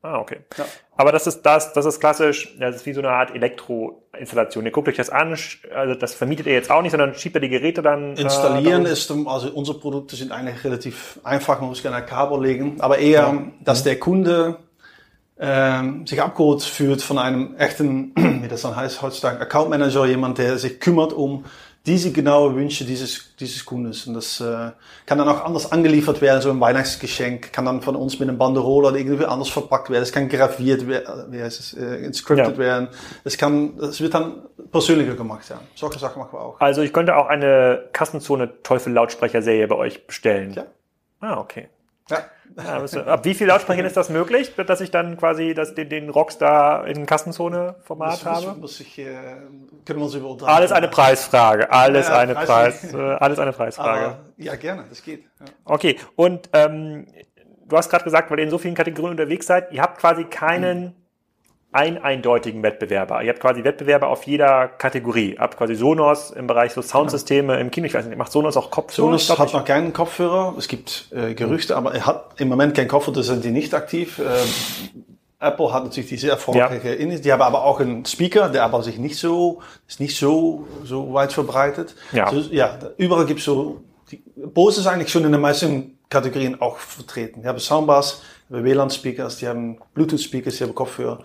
[0.00, 0.38] Ah, okay.
[0.56, 0.64] Ja.
[0.96, 4.64] Aber das ist das, das ist klassisch, das ist wie so eine Art Elektroinstallation.
[4.64, 5.36] Ihr guckt euch das an,
[5.74, 8.16] also das vermietet ihr jetzt auch nicht, sondern schiebt ihr die Geräte dann.
[8.16, 12.06] Äh, Installieren äh, ist, also unsere Produkte sind eigentlich relativ einfach, man muss gerne ein
[12.06, 13.42] Kabel legen, aber eher, ja.
[13.60, 14.56] dass der Kunde
[15.40, 18.12] ähm, sich abgeholt fühlt von einem echten,
[18.42, 21.44] wie das dann heißt heutzutage, Account Manager, jemand, der sich kümmert um
[21.86, 24.06] diese genaue Wünsche dieses, dieses Kundes.
[24.06, 24.70] Und das äh,
[25.06, 28.36] kann dann auch anders angeliefert werden, so ein Weihnachtsgeschenk, kann dann von uns mit einem
[28.36, 30.02] Banderole oder irgendwie anders verpackt werden.
[30.02, 32.58] Es kann graviert werden, wie heißt es, äh, inscripted ja.
[32.58, 32.88] werden.
[33.24, 35.60] Es kann, es wird dann persönlicher gemacht, ja.
[35.74, 36.60] Solche Sachen machen wir auch.
[36.60, 40.52] Also ich könnte auch eine Kassenzone Teufel Lautsprecher Serie bei euch bestellen.
[40.52, 40.66] Ja.
[41.20, 41.68] Ah, okay.
[42.10, 42.24] Ja.
[43.06, 46.86] Ab wie viel Lautsprechern ist das möglich, dass ich dann quasi das, den, den Rockstar
[46.86, 48.56] in Kassenzone-Format habe?
[48.58, 49.04] Muss ich, äh,
[49.86, 51.70] können wir uns über Alles eine Preisfrage.
[51.70, 54.04] Alles ja, eine Preis, äh, alles eine Preisfrage.
[54.04, 55.24] Aber, ja, gerne, das geht.
[55.38, 55.46] Ja.
[55.64, 57.06] Okay, und ähm,
[57.66, 60.24] du hast gerade gesagt, weil ihr in so vielen Kategorien unterwegs seid, ihr habt quasi
[60.24, 60.99] keinen mhm
[61.72, 63.22] einen eindeutigen Wettbewerber.
[63.22, 65.34] Ihr habt quasi Wettbewerber auf jeder Kategorie.
[65.34, 67.86] Ihr habt quasi Sonos im Bereich so Soundsysteme im Kino.
[67.86, 69.18] Ich weiß nicht, macht Sonos auch Kopfhörer?
[69.18, 70.54] Sonos hat noch keinen Kopfhörer.
[70.58, 73.72] Es gibt äh, Gerüchte, aber er hat im Moment keinen Kopfhörer, da sind die nicht
[73.72, 74.18] aktiv.
[74.18, 75.06] Ähm,
[75.38, 77.18] Apple hat natürlich diese erfolgreiche ja.
[77.18, 81.14] Die haben aber auch einen Speaker, der aber sich nicht so, ist nicht so, so
[81.14, 81.94] weit verbreitet.
[82.12, 82.30] Ja.
[82.30, 86.76] So, ja, überall gibt's so, die, Bose ist eigentlich schon in den meisten Kategorien auch
[86.76, 87.42] vertreten.
[87.42, 91.24] Die haben Soundbars, die haben WLAN-Speakers, die haben Bluetooth-Speakers, die haben Kopfhörer.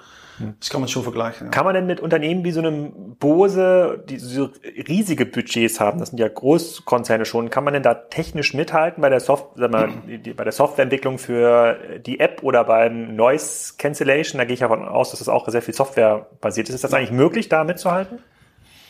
[0.59, 1.47] Das kann man schon vergleichen.
[1.47, 1.51] Ja.
[1.51, 4.49] Kann man denn mit Unternehmen wie so einem Bose, die so
[4.87, 9.09] riesige Budgets haben, das sind ja Großkonzerne schon, kann man denn da technisch mithalten bei
[9.09, 9.89] der, Soft mal,
[10.35, 14.37] bei der Softwareentwicklung für die App oder beim Noise Cancellation?
[14.37, 16.75] Da gehe ich davon aus, dass das auch sehr viel Software basiert ist.
[16.75, 18.19] Ist das eigentlich möglich, da mitzuhalten?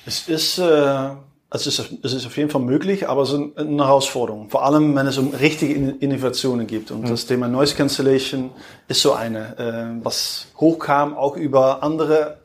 [0.05, 1.09] Es ist äh
[1.55, 4.49] es ist, es ist auf jeden Fall möglich, aber es ist eine Herausforderung.
[4.49, 6.91] Vor allem, wenn es um richtige Innovationen gibt.
[6.91, 7.09] Und mhm.
[7.09, 8.51] das Thema Noise Cancellation
[8.87, 12.37] ist so eine, äh, was hochkam, auch über andere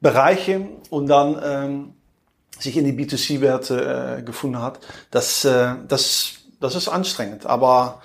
[0.00, 1.94] Bereiche und dann ähm,
[2.58, 4.78] sich in die B2C-Werte äh, gefunden hat.
[5.10, 7.46] Das, äh, das, das ist anstrengend.
[7.46, 8.00] Aber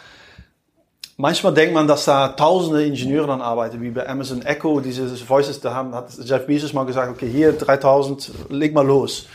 [1.17, 5.59] manchmal denkt man, dass da tausende Ingenieure dann arbeiten, wie bei Amazon Echo, diese Voices
[5.59, 9.27] da haben, hat Jeff Bezos mal gesagt, okay, hier 3000, leg mal los.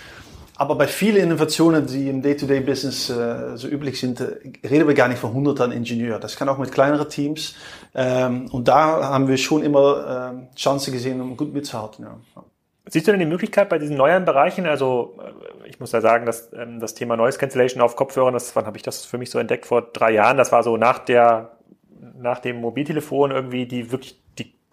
[0.57, 4.36] Aber bei vielen Innovationen, die im Day-to-Day-Business äh, so üblich sind, äh,
[4.66, 6.20] reden wir gar nicht von hunderten Ingenieuren.
[6.20, 7.57] Das kann auch mit kleineren Teams.
[7.94, 12.05] Ähm, und da haben wir schon immer äh, Chancen gesehen, um gut mitzuhalten.
[12.05, 12.44] Ja.
[12.86, 15.18] Siehst du denn die Möglichkeit bei diesen neuen Bereichen, also
[15.64, 18.66] äh, ich muss ja sagen, dass ähm, das Thema Noise Cancellation auf Kopfhörern, das, wann
[18.66, 19.66] habe ich das für mich so entdeckt?
[19.66, 20.36] Vor drei Jahren.
[20.36, 21.57] Das war so nach der,
[22.16, 24.20] nach dem Mobiltelefon irgendwie die wirklich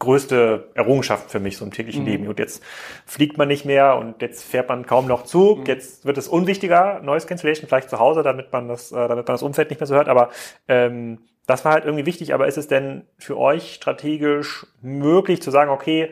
[0.01, 2.09] größte Errungenschaft für mich so im täglichen mhm.
[2.09, 2.27] Leben.
[2.27, 2.61] Und jetzt
[3.05, 5.59] fliegt man nicht mehr und jetzt fährt man kaum noch Zug.
[5.59, 5.65] Mhm.
[5.67, 9.35] Jetzt wird es unwichtiger, Noise Cancellation vielleicht zu Hause, damit man das, äh, damit man
[9.35, 10.09] das Umfeld nicht mehr so hört.
[10.09, 10.29] Aber
[10.67, 12.33] ähm, das war halt irgendwie wichtig.
[12.33, 16.11] Aber ist es denn für euch strategisch möglich zu sagen, okay,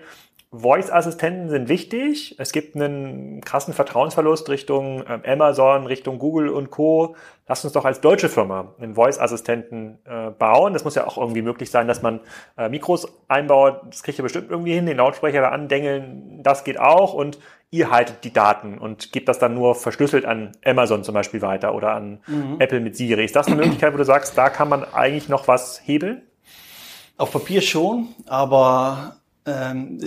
[0.51, 2.35] Voice-Assistenten sind wichtig.
[2.39, 7.15] Es gibt einen krassen Vertrauensverlust Richtung ähm, Amazon, Richtung Google und Co.
[7.47, 10.73] Lasst uns doch als deutsche Firma einen Voice-Assistenten äh, bauen.
[10.73, 12.19] Das muss ja auch irgendwie möglich sein, dass man
[12.57, 13.81] äh, Mikros einbaut.
[13.91, 16.41] Das kriegt ihr bestimmt irgendwie hin, den Lautsprecher da andengeln.
[16.41, 17.13] Das geht auch.
[17.13, 17.37] Und
[17.69, 21.75] ihr haltet die Daten und gebt das dann nur verschlüsselt an Amazon zum Beispiel weiter
[21.75, 22.55] oder an mhm.
[22.57, 23.25] Apple mit Siri.
[23.25, 26.23] Ist das eine Möglichkeit, wo du sagst, da kann man eigentlich noch was hebeln?
[27.17, 29.18] Auf Papier schon, aber
[29.49, 29.99] ähm,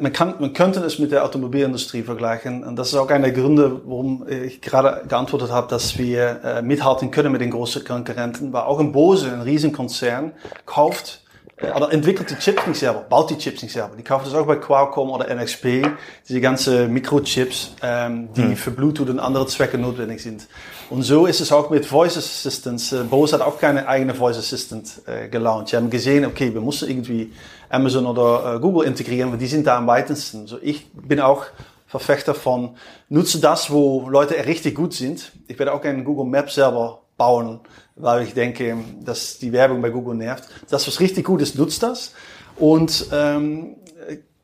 [0.00, 2.64] man, kann, man könnte es mit der Automobilindustrie vergleichen.
[2.64, 6.62] Und das ist auch einer der Gründe, warum ich gerade geantwortet habe, dass wir äh,
[6.62, 8.52] mithalten können mit den großen Konkurrenten.
[8.52, 10.32] Weil auch ein Bose, ein Riesenkonzern,
[10.66, 11.23] kauft
[11.64, 13.96] äh, oder entwickelt die Chips nicht selber, baut die Chips nicht selber.
[13.96, 15.86] Die kaufen das auch bei Qualcomm oder NXP,
[16.28, 18.56] diese ganze Mikrochips, ähm, die hm.
[18.56, 20.46] für Bluetooth und andere Zwecke notwendig sind.
[20.90, 22.92] Und so ist es auch mit Voice Assistants.
[22.92, 25.68] Äh, Bose hat auch keine eigene Voice Assistant äh, gelauncht.
[25.68, 27.32] Sie haben gesehen, okay, wir müssen irgendwie
[27.68, 30.46] Amazon oder äh, Google integrieren, weil die sind da am weitesten.
[30.46, 31.46] So, ich bin auch
[31.86, 32.76] Verfechter von,
[33.08, 35.32] nutze das, wo Leute richtig gut sind.
[35.46, 37.60] Ich werde auch gerne Google Maps selber bauen,
[37.96, 40.44] weil ich denke, dass die Werbung bei Google nervt.
[40.68, 42.12] Das, was richtig gut ist, nutzt das.
[42.56, 43.76] Und ähm,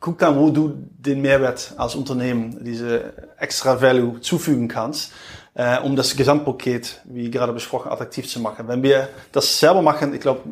[0.00, 5.12] guck dann, wo du den Mehrwert als Unternehmen, diese extra Value zufügen kannst,
[5.54, 8.66] äh, um das Gesamtpaket, wie gerade besprochen, attraktiv zu machen.
[8.68, 10.42] Wenn wir das selber machen, ich glaube,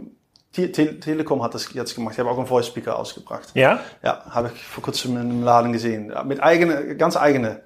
[0.51, 2.15] Te Telekom hat das jetzt gemacht.
[2.15, 3.51] Ich habe auch einen Voice Speaker ausgebracht.
[3.55, 3.81] Ja?
[4.03, 6.13] Ja, habe ich vor kurzem in einem Laden gesehen.
[6.25, 7.61] Mit eigene, ganz eigene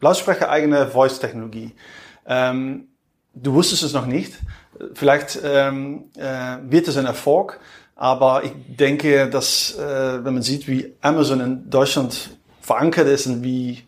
[0.00, 1.72] Lautsprecher, eigene Voice-Technologie.
[2.26, 2.88] Ähm,
[3.34, 4.32] du wusstest es noch nicht.
[4.94, 7.60] Vielleicht ähm, äh, wird es ein Erfolg,
[7.96, 12.30] aber ich denke, dass äh, wenn man sieht, wie Amazon in Deutschland
[12.60, 13.84] verankert ist und wie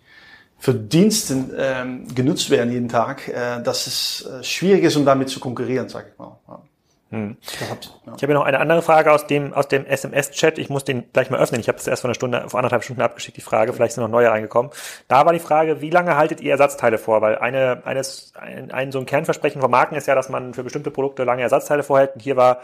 [0.59, 5.29] für Dienste ähm, genutzt werden jeden Tag, äh, dass es äh, schwierig ist, um damit
[5.29, 6.39] zu konkurrieren, sage ich mal.
[6.49, 6.63] Ja.
[7.17, 7.37] Hm.
[8.17, 10.59] Ich habe noch eine andere Frage aus dem, aus dem SMS-Chat.
[10.59, 11.61] Ich muss den gleich mal öffnen.
[11.61, 13.73] Ich habe es erst vor einer Stunde, vor anderthalb Stunden abgeschickt, die Frage.
[13.73, 14.71] Vielleicht sind noch neue reingekommen.
[15.09, 17.23] Da war die Frage, wie lange haltet ihr Ersatzteile vor?
[17.23, 20.65] Weil eine, eines, ein, ein so ein Kernversprechen von Marken ist ja, dass man für
[20.65, 22.15] bestimmte Produkte lange Ersatzteile vorhält.
[22.15, 22.61] Und hier war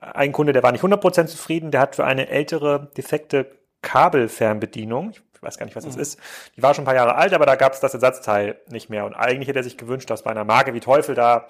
[0.00, 1.70] ein Kunde, der war nicht 100% zufrieden.
[1.70, 3.46] Der hat für eine ältere, defekte
[3.82, 6.02] Kabelfernbedienung, ich weiß gar nicht, was das mhm.
[6.02, 6.20] ist.
[6.56, 9.04] Die war schon ein paar Jahre alt, aber da gab es das Ersatzteil nicht mehr.
[9.04, 11.46] Und eigentlich hätte er sich gewünscht, dass bei einer Marke wie Teufel da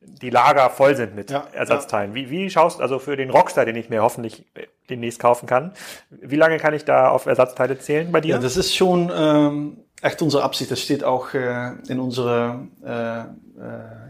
[0.00, 2.10] die Lager voll sind mit ja, Ersatzteilen.
[2.10, 2.14] Ja.
[2.16, 4.44] Wie, wie schaust du also für den Rockstar, den ich mir hoffentlich
[4.90, 5.72] demnächst kaufen kann,
[6.10, 8.34] wie lange kann ich da auf Ersatzteile zählen bei dir?
[8.34, 10.70] Ja, das ist schon ähm, echt unsere Absicht.
[10.70, 13.24] Das steht auch äh, in unserer äh, äh,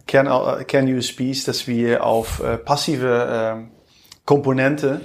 [0.07, 3.81] Kern, äh, Kern-USBs, dass wir auf äh, passive äh,
[4.25, 5.03] Komponente,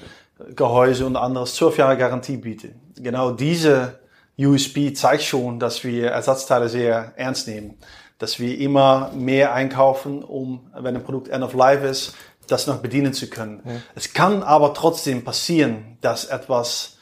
[0.55, 2.79] Gehäuse und anderes zwölf Jahre Garantie bieten.
[2.95, 3.99] Genau diese
[4.39, 7.75] USB zeigt schon, dass wir Ersatzteile sehr ernst nehmen
[8.19, 12.15] dass wir immer mehr einkaufen, um, wenn ein Produkt end of life ist,
[12.47, 13.61] das noch bedienen zu können.
[13.65, 13.71] Ja.
[13.95, 16.97] Es kann aber trotzdem passieren, dass etwas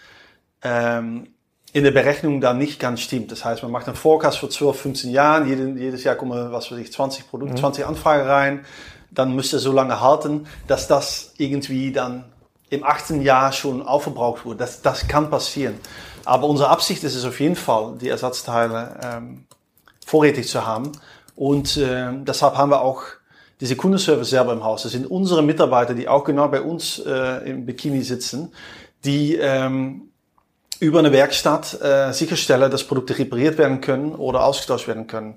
[0.64, 1.28] ähm,
[1.72, 3.32] in der Berechnung dann nicht ganz stimmt.
[3.32, 6.72] Das heißt, man macht einen Forecast für 12, 15 Jahren, jeden, jedes Jahr kommen, was
[6.72, 7.60] weiß ich, 20 Produkte, mhm.
[7.60, 8.66] 20 Anfragen rein,
[9.12, 12.26] dann müsste er so lange halten, dass das irgendwie dann
[12.70, 13.22] im 18.
[13.22, 14.58] Jahr schon aufgebraucht wurde.
[14.58, 15.76] Das, das kann passieren.
[16.26, 19.46] Aber unsere Absicht ist es auf jeden Fall, die Ersatzteile ähm,
[20.06, 20.92] vorrätig zu haben.
[21.36, 23.04] Und äh, deshalb haben wir auch
[23.60, 24.84] diese Kundenservice selber im Haus.
[24.84, 28.52] Das sind unsere Mitarbeiter, die auch genau bei uns äh, im Bikini sitzen,
[29.06, 30.10] die ähm,
[30.80, 35.36] über eine Werkstatt äh, sicherstellen, dass Produkte repariert werden können oder ausgetauscht werden können.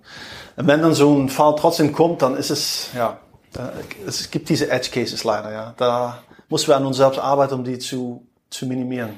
[0.56, 3.18] Und wenn dann so ein Fall trotzdem kommt, dann ist es, ja,
[3.52, 3.72] da,
[4.06, 5.74] es gibt diese Edge Cases leider, ja.
[5.76, 9.10] Da müssen wir an uns selbst arbeiten, um die zu, zu minimieren.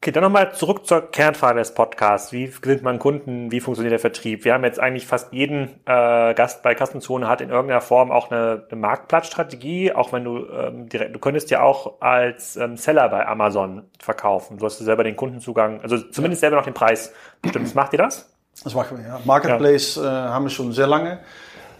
[0.00, 2.30] Okay, dann nochmal zurück zur Kernfrage des Podcasts.
[2.30, 3.50] Wie gewinnt man Kunden?
[3.50, 4.44] Wie funktioniert der Vertrieb?
[4.44, 8.30] Wir haben jetzt eigentlich fast jeden äh, Gast bei Kassenzone hat in irgendeiner Form auch
[8.30, 9.90] eine, eine Marktplatzstrategie.
[9.90, 14.58] Auch wenn du ähm, direkt, du könntest ja auch als ähm, Seller bei Amazon verkaufen.
[14.58, 17.74] Du hast selber den Kundenzugang, also zumindest selber noch den Preis bestimmt.
[17.74, 18.32] Macht ihr das?
[18.62, 19.20] Das machen wir, ja.
[19.24, 20.28] Marketplace ja.
[20.28, 21.18] Äh, haben wir schon sehr lange.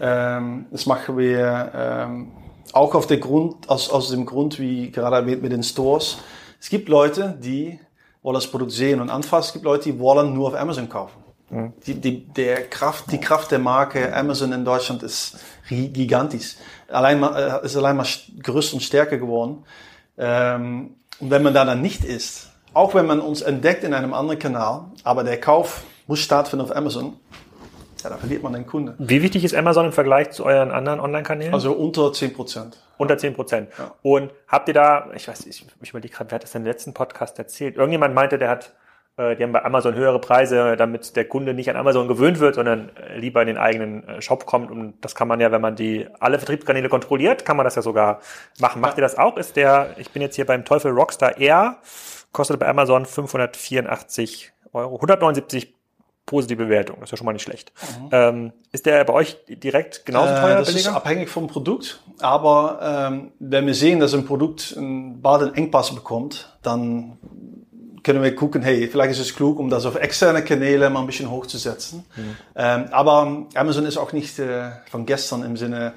[0.01, 2.33] Ähm, das machen wir ähm,
[2.73, 6.17] auch auf der Grund, aus, aus dem Grund, wie gerade erwähnt mit den Stores.
[6.59, 7.79] Es gibt Leute, die
[8.47, 9.47] Produkt sehen und anfassen.
[9.47, 11.17] Es gibt Leute, die wollen nur auf Amazon kaufen.
[11.49, 11.73] Mhm.
[11.85, 16.55] Die, die, der Kraft, die Kraft der Marke Amazon in Deutschland ist gigantisch.
[16.87, 18.07] Allein äh, ist allein mal
[18.41, 19.63] größer und stärker geworden.
[20.17, 24.13] Ähm, und wenn man da dann nicht ist, auch wenn man uns entdeckt in einem
[24.13, 27.17] anderen Kanal, aber der Kauf muss stattfinden auf Amazon,
[28.03, 28.95] ja, da verliert man den Kunde.
[28.97, 31.53] Wie wichtig ist Amazon im Vergleich zu euren anderen Online-Kanälen?
[31.53, 32.77] Also unter 10 Prozent.
[32.99, 33.69] Unter 10 Prozent.
[33.77, 33.95] Ja.
[34.01, 36.67] Und habt ihr da, ich weiß, ich, ich überlege gerade, wer hat das in den
[36.67, 37.77] letzten Podcast erzählt?
[37.77, 38.75] Irgendjemand meinte, der hat,
[39.15, 42.55] äh, die haben bei Amazon höhere Preise, damit der Kunde nicht an Amazon gewöhnt wird,
[42.55, 44.69] sondern äh, lieber in den eigenen äh, Shop kommt.
[44.69, 47.81] Und das kann man ja, wenn man die alle Vertriebskanäle kontrolliert, kann man das ja
[47.81, 48.19] sogar
[48.59, 48.81] machen.
[48.81, 49.37] Macht ihr das auch?
[49.37, 51.77] Ist der, ich bin jetzt hier beim Teufel Rockstar R,
[52.33, 55.78] kostet bei Amazon 584 Euro, 179
[56.29, 56.97] positive Bewertung.
[56.99, 57.73] Das ist ja schon mal nicht schlecht.
[57.81, 58.09] Mhm.
[58.11, 60.51] Ähm, ist der bei euch direkt genauso teuer?
[60.51, 60.89] Äh, das billiger?
[60.91, 62.01] ist abhängig vom Produkt.
[62.19, 67.17] Aber ähm, wenn wir sehen, dass ein Produkt einen bald Engpass bekommt, dann
[68.03, 71.07] können wir gucken, hey, vielleicht ist es klug, um das auf externe Kanäle mal ein
[71.07, 72.05] bisschen hochzusetzen.
[72.15, 72.35] Mhm.
[72.55, 75.93] Ähm, aber Amazon ist auch nicht äh, von gestern im Sinne,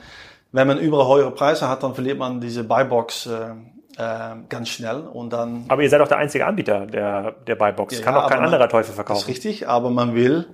[0.50, 3.54] wenn man überall höhere Preise hat, dann verliert man diese Buybox äh, äh,
[3.96, 5.66] ganz schnell und dann.
[5.68, 7.98] Aber ihr seid auch der einzige Anbieter der, der Buybox.
[7.98, 9.18] Ja, Kann auch kein man, anderer Teufel verkaufen.
[9.18, 10.46] Das ist richtig, aber man will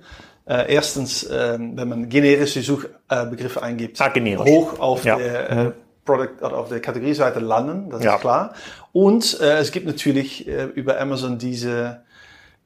[0.49, 4.11] äh, erstens, äh, wenn man generische Suchbegriffe eingibt, ah,
[4.45, 5.15] hoch auf ja.
[5.15, 5.71] der äh,
[6.03, 8.15] Product oder auf der Kategorieseite landen, das ja.
[8.15, 8.53] ist klar.
[8.91, 12.01] Und äh, es gibt natürlich äh, über Amazon diese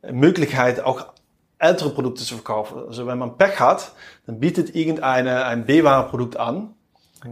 [0.10, 1.08] Möglichkeit, auch
[1.60, 2.84] ältere Produkte zu verkaufen.
[2.88, 3.92] Also wenn man Pech hat,
[4.26, 6.73] dann bietet irgendeine ein B-Ware-Produkt an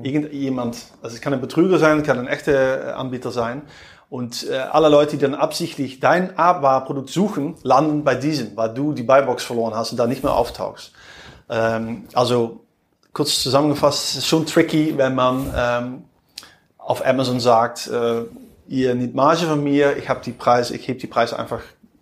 [0.03, 3.63] Irgendjemand, also es kann ein Betrüger sein, kann ein echter äh, Anbieter sein.
[4.09, 8.93] Und äh, alle Leute, die dann absichtlich dein A-Produkt suchen, landen bei diesem, weil du
[8.93, 10.91] die Buybox verloren hast und da nicht mehr auftauchst.
[11.49, 12.65] Ähm, also
[13.13, 16.03] kurz zusammengefasst, es ist schon tricky, wenn man ähm,
[16.77, 18.23] auf Amazon sagt, äh,
[18.67, 21.61] ihr nehmt Marge von mir, ich habe die Preise, ich hebe die Preise einfach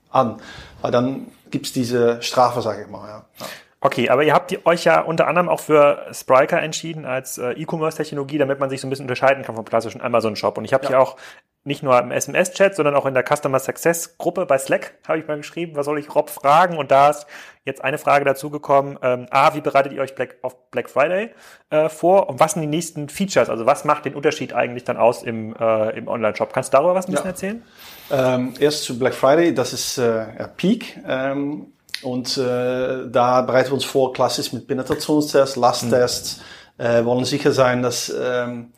[0.09, 0.37] an.
[0.81, 3.07] Weil dann gibt's diese Strafe, sage ich mal.
[3.07, 3.25] Ja.
[3.39, 3.45] ja.
[3.81, 8.37] Okay, aber ihr habt euch ja unter anderem auch für Spryker entschieden als äh, E-Commerce-Technologie,
[8.37, 10.57] damit man sich so ein bisschen unterscheiden kann vom klassischen Amazon-Shop.
[10.57, 10.89] Und ich habe ja.
[10.89, 11.15] hier auch
[11.63, 15.37] nicht nur im SMS-Chat, sondern auch in der Customer Success-Gruppe bei Slack habe ich mal
[15.37, 16.77] geschrieben, was soll ich Rob fragen?
[16.77, 17.25] Und da ist
[17.63, 18.97] jetzt eine Frage dazu gekommen.
[19.01, 21.29] Ähm, A, wie bereitet ihr euch Black, auf Black Friday
[21.69, 22.27] äh, vor?
[22.27, 23.49] Und was sind die nächsten Features?
[23.49, 26.51] Also was macht den Unterschied eigentlich dann aus im, äh, im Online-Shop?
[26.51, 27.31] Kannst du darüber was ein bisschen ja.
[27.31, 27.63] erzählen?
[28.11, 30.25] Ähm, erst zu Black Friday, das ist äh,
[30.57, 30.99] Peak.
[31.07, 36.41] Ähm und äh, da bereiten wir uns vor, klassisch mit Penetrationstests, Lasttests,
[36.77, 36.85] mhm.
[36.85, 38.71] äh, wollen sicher sein, dass ähm,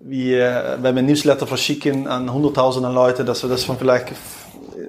[0.00, 4.12] wir, wenn wir Newsletter verschicken an hunderttausende Leute, dass wir das von vielleicht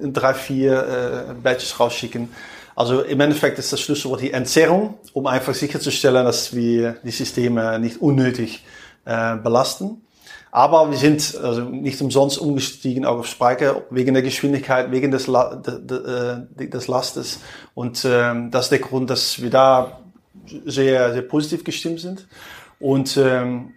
[0.01, 2.29] in drei, vier äh, Batches rausschicken.
[2.75, 7.79] Also im Endeffekt ist das Schlüsselwort die Entzerrung, um einfach sicherzustellen, dass wir die Systeme
[7.79, 8.65] nicht unnötig
[9.05, 10.01] äh, belasten.
[10.55, 15.53] Aber wir sind also nicht umsonst umgestiegen auf Speicher wegen der Geschwindigkeit, wegen des, La
[15.53, 17.41] de, des Lastes.
[17.73, 19.99] Und ähm, das ist der Grund, dass wir da
[20.65, 22.29] sehr, sehr positiv gestimmt sind.
[22.79, 23.73] Und ähm,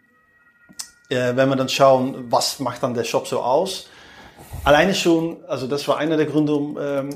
[1.09, 3.89] äh, wenn wir dann schauen, was macht dann der Shop so aus?
[4.63, 7.11] Alleine schon, also das war einer der Gründe, um ähm,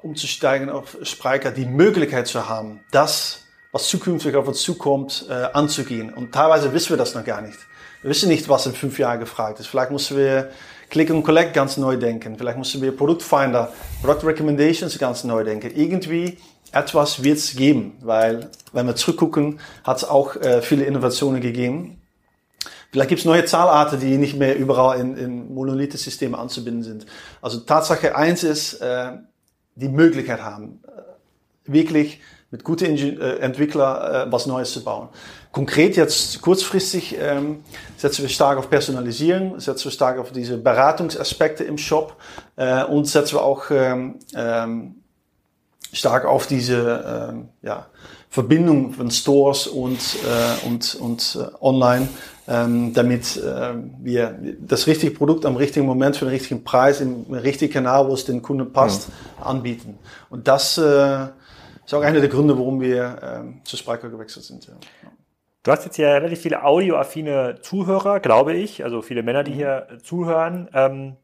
[0.00, 6.10] umzusteigen auf Spryker, die Möglichkeit zu haben, das, was zukünftig auf uns zukommt, äh, anzugehen.
[6.10, 7.58] Und teilweise wissen wir das noch gar nicht.
[8.04, 9.66] Wir wissen nicht, was in fünf Jahren gefragt ist.
[9.66, 10.50] Vielleicht müssen wir
[10.90, 12.36] Click und Collect ganz neu denken.
[12.36, 15.70] Vielleicht müssen wir Produktfinder, Product Recommendations ganz neu denken.
[15.74, 16.36] Irgendwie
[16.70, 21.98] etwas wird es geben, weil wenn wir zurückgucken, hat es auch äh, viele Innovationen gegeben.
[22.92, 27.06] Vielleicht gibt es neue Zahlarten, die nicht mehr überall in, in Monolithensysteme anzubinden sind.
[27.40, 29.12] Also Tatsache eins ist, äh,
[29.76, 32.20] die Möglichkeit haben, äh, wirklich
[32.54, 35.08] mit guten Ingen äh, Entwickler äh, was Neues zu bauen.
[35.50, 37.64] Konkret jetzt kurzfristig ähm,
[37.96, 42.14] setzen wir stark auf Personalisieren, setzen wir stark auf diese Beratungsaspekte im Shop
[42.54, 44.94] äh, und setzen wir auch ähm, ähm,
[45.92, 47.86] stark auf diese ähm, ja,
[48.30, 52.06] Verbindung von Stores und, äh, und, und äh, online,
[52.46, 57.24] ähm, damit äh, wir das richtige Produkt am richtigen Moment für den richtigen Preis im
[57.32, 59.42] richtigen Kanal, wo es den Kunden passt, mhm.
[59.44, 59.98] anbieten.
[60.30, 61.26] Und das äh,
[61.84, 64.66] ist auch einer der Gründe, warum wir ähm, zu Spriker gewechselt sind.
[64.66, 64.74] Ja.
[65.62, 69.88] Du hast jetzt hier relativ viele audioaffine Zuhörer, glaube ich, also viele Männer, die hier
[70.02, 70.68] zuhören.
[70.74, 71.16] Ähm,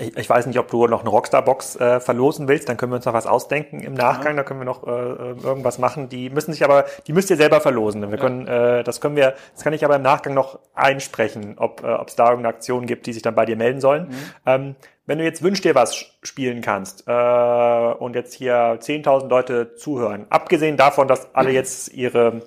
[0.00, 2.96] ich, ich, weiß nicht, ob du noch eine Rockstar-Box äh, verlosen willst, dann können wir
[2.96, 4.42] uns noch was ausdenken im Nachgang, ja.
[4.42, 6.08] da können wir noch äh, äh, irgendwas machen.
[6.08, 8.02] Die müssen sich aber, die müsst ihr selber verlosen.
[8.02, 8.16] Wir ja.
[8.16, 11.96] können, äh, das können wir, das kann ich aber im Nachgang noch einsprechen, ob äh,
[12.06, 14.08] es da irgendeine Aktion gibt, die sich dann bei dir melden sollen.
[14.08, 14.14] Mhm.
[14.46, 14.76] Ähm,
[15.06, 20.26] wenn du jetzt wünsch dir was spielen kannst äh, und jetzt hier 10.000 Leute zuhören,
[20.30, 22.42] abgesehen davon, dass alle jetzt ihre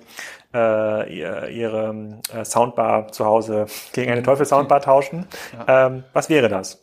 [0.52, 5.26] äh, ihre äh, Soundbar zu Hause gegen eine Teufel-Soundbar tauschen.
[5.66, 5.86] Ja.
[5.86, 6.82] Ähm, was wäre das?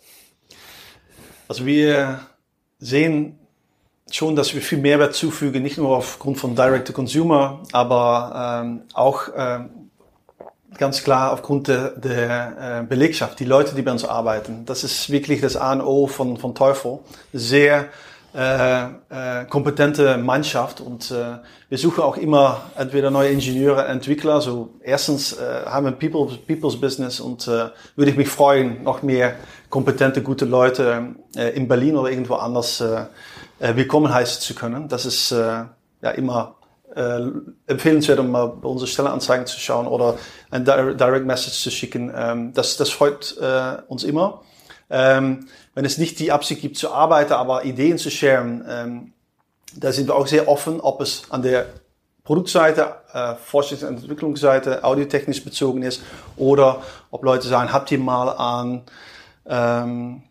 [1.48, 2.20] Also wir
[2.80, 3.40] sehen
[4.12, 9.70] schon, dass wir viel Mehrwert zufügen, nicht nur aufgrund von Direct-to-Consumer, aber ähm, auch ähm,
[10.78, 14.66] ganz klar aufgrund der, der äh, Belegschaft, die Leute, die bei uns arbeiten.
[14.66, 17.00] Das ist wirklich das A und O von, von Teufel.
[17.34, 17.90] Sehr
[18.38, 21.38] äh, äh, kompetente Mannschaft und äh,
[21.70, 24.42] wir suchen auch immer entweder neue Ingenieure, Entwickler.
[24.42, 29.02] So erstens äh, haben wir People, People's Business und äh, würde ich mich freuen, noch
[29.02, 29.34] mehr
[29.72, 33.06] kompetente, gute Leute äh, in Berlin oder irgendwo anders äh,
[33.60, 34.88] äh, willkommen heißen zu können.
[34.88, 35.64] Das ist äh,
[36.04, 36.58] ja immer
[36.94, 37.22] äh,
[37.66, 40.20] empfehlenswert, um mal bei unsere Stellenanzeigen zu schauen oder
[40.52, 42.14] ein Direct Message zu schicken.
[42.16, 44.44] Ähm, das, das freut äh, uns immer.
[44.90, 49.14] Ähm, wenn es nicht die Absicht gibt zu arbeiten, aber Ideen zu sharen, ähm,
[49.76, 51.68] da sind wir auch sehr offen, ob es an der
[52.24, 56.02] Produktseite, äh, Forschungs- und Entwicklungsseite, audiotechnisch bezogen ist
[56.36, 56.82] oder
[57.12, 58.84] ob Leute sagen, habt ihr mal an
[59.46, 60.24] ähm,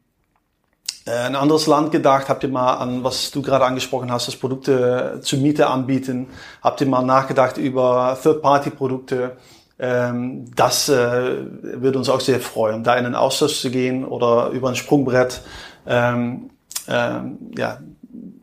[1.07, 2.29] äh, ein anderes Land gedacht?
[2.29, 6.27] Habt ihr mal an, was du gerade angesprochen hast, das Produkte zur Miete anbieten?
[6.63, 9.37] Habt ihr mal nachgedacht über Third-Party-Produkte?
[9.79, 14.49] Ähm, das äh, würde uns auch sehr freuen, da in den Austausch zu gehen oder
[14.49, 15.43] über ein Sprungbrett
[15.87, 16.51] ähm,
[16.89, 17.81] ähm, ja,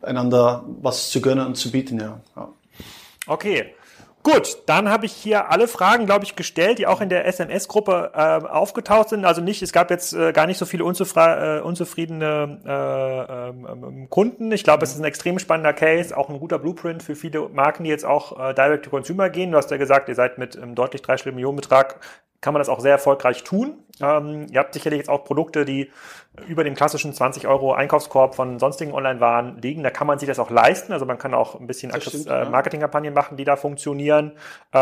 [0.02, 1.98] einander was zu gönnen und zu bieten.
[1.98, 2.20] Ja.
[2.36, 2.48] ja.
[3.26, 3.74] Okay.
[4.24, 8.12] Gut, dann habe ich hier alle Fragen, glaube ich, gestellt, die auch in der SMS-Gruppe
[8.14, 9.26] äh, aufgetaucht sind.
[9.26, 13.66] Also nicht, es gab jetzt äh, gar nicht so viele unzufra äh, unzufriedene äh, ähm,
[13.68, 14.50] ähm, Kunden.
[14.50, 17.84] Ich glaube, es ist ein extrem spannender Case, auch ein guter Blueprint für viele Marken,
[17.84, 19.50] die jetzt auch äh, Direct-to-Consumer gehen.
[19.52, 22.00] Du hast ja gesagt, ihr seid mit einem deutlich dreistelligen Millionenbetrag
[22.44, 23.78] kann man das auch sehr erfolgreich tun.
[24.02, 25.90] Ähm, ihr habt sicherlich jetzt auch Produkte, die
[26.46, 29.82] über dem klassischen 20 Euro Einkaufskorb von sonstigen Online-Waren liegen.
[29.82, 30.92] Da kann man sich das auch leisten.
[30.92, 34.32] Also man kann auch ein bisschen stimmt, äh, Marketingkampagnen machen, die da funktionieren.
[34.74, 34.78] Äh,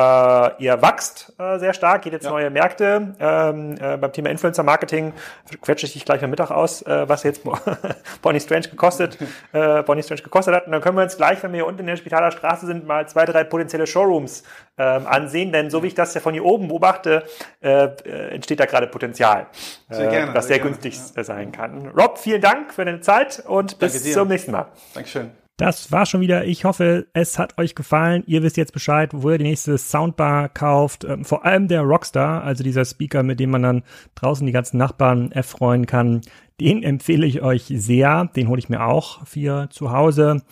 [0.62, 2.30] ihr wächst äh, sehr stark, geht jetzt ja.
[2.30, 3.14] neue Märkte.
[3.20, 5.12] Ähm, äh, beim Thema Influencer-Marketing
[5.60, 7.42] quetsche ich dich gleich am Mittag aus, äh, was jetzt
[8.22, 9.18] Bonnie Strange gekostet,
[9.52, 10.66] äh, Bonnie Strange gekostet hat.
[10.66, 12.86] Und dann können wir uns gleich, wenn wir hier unten in der Spitaler Straße sind,
[12.86, 14.42] mal zwei, drei potenzielle Showrooms
[14.78, 15.52] ähm, ansehen.
[15.52, 17.24] Denn so wie ich das ja von hier oben beobachte,
[17.60, 19.46] äh, äh entsteht da gerade Potenzial,
[19.90, 21.24] sehr gerne, äh, das sehr, sehr günstig ja.
[21.24, 21.88] sein kann.
[21.88, 24.14] Rob, vielen Dank für deine Zeit und Danke bis dir.
[24.14, 24.66] zum nächsten Mal.
[24.94, 25.30] Dankeschön.
[25.58, 26.44] Das war schon wieder.
[26.44, 28.24] Ich hoffe, es hat euch gefallen.
[28.26, 31.04] Ihr wisst jetzt Bescheid, wo ihr die nächste Soundbar kauft.
[31.04, 33.82] Ähm, vor allem der Rockstar, also dieser Speaker, mit dem man dann
[34.14, 36.22] draußen die ganzen Nachbarn erfreuen kann.
[36.60, 38.30] Den empfehle ich euch sehr.
[38.34, 40.42] Den hole ich mir auch für zu Hause.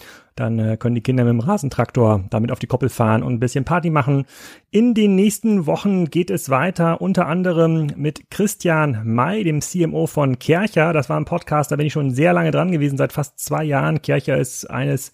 [0.41, 3.41] Dann äh, können die Kinder mit dem Rasentraktor damit auf die Koppel fahren und ein
[3.41, 4.24] bisschen Party machen.
[4.70, 10.38] In den nächsten Wochen geht es weiter, unter anderem mit Christian May, dem CMO von
[10.38, 10.95] Kercher.
[10.95, 13.64] Das war ein Podcast, da bin ich schon sehr lange dran gewesen, seit fast zwei
[13.64, 14.01] Jahren.
[14.01, 15.12] Kercher ist eines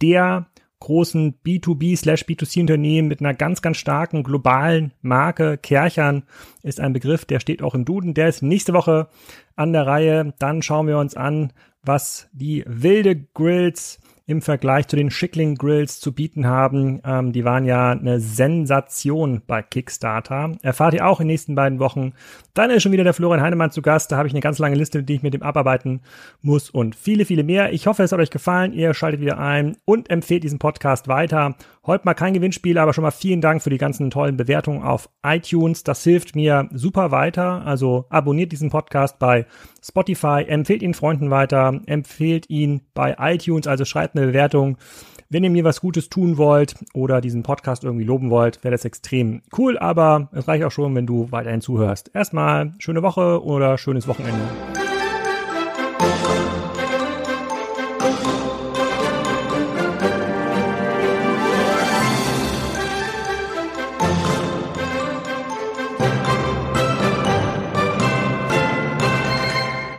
[0.00, 0.46] der
[0.78, 5.58] großen B2B/B2C-Unternehmen mit einer ganz, ganz starken globalen Marke.
[5.58, 6.22] Kerchern
[6.62, 8.14] ist ein Begriff, der steht auch im Duden.
[8.14, 9.08] Der ist nächste Woche
[9.56, 10.32] an der Reihe.
[10.38, 11.52] Dann schauen wir uns an,
[11.82, 13.98] was die wilde Grills
[14.30, 17.00] im Vergleich zu den Schickling Grills zu bieten haben.
[17.04, 20.52] Ähm, die waren ja eine Sensation bei Kickstarter.
[20.62, 22.12] Erfahrt ihr auch in den nächsten beiden Wochen.
[22.54, 24.10] Dann ist schon wieder der Florian Heinemann zu Gast.
[24.10, 26.00] Da habe ich eine ganz lange Liste, die ich mit dem abarbeiten
[26.42, 27.72] muss und viele, viele mehr.
[27.72, 28.72] Ich hoffe, es hat euch gefallen.
[28.72, 31.54] Ihr schaltet wieder ein und empfehlt diesen Podcast weiter.
[31.86, 35.08] Heute mal kein Gewinnspiel, aber schon mal vielen Dank für die ganzen tollen Bewertungen auf
[35.22, 35.82] iTunes.
[35.82, 37.62] Das hilft mir super weiter.
[37.64, 39.46] Also abonniert diesen Podcast bei
[39.82, 44.76] Spotify, empfehlt ihn Freunden weiter, empfehlt ihn bei iTunes, also schreibt eine Bewertung.
[45.28, 48.84] Wenn ihr mir was Gutes tun wollt oder diesen Podcast irgendwie loben wollt, wäre das
[48.84, 52.10] extrem cool, aber es reicht auch schon, wenn du weiterhin zuhörst.
[52.14, 54.42] Erstmal schöne Woche oder schönes Wochenende.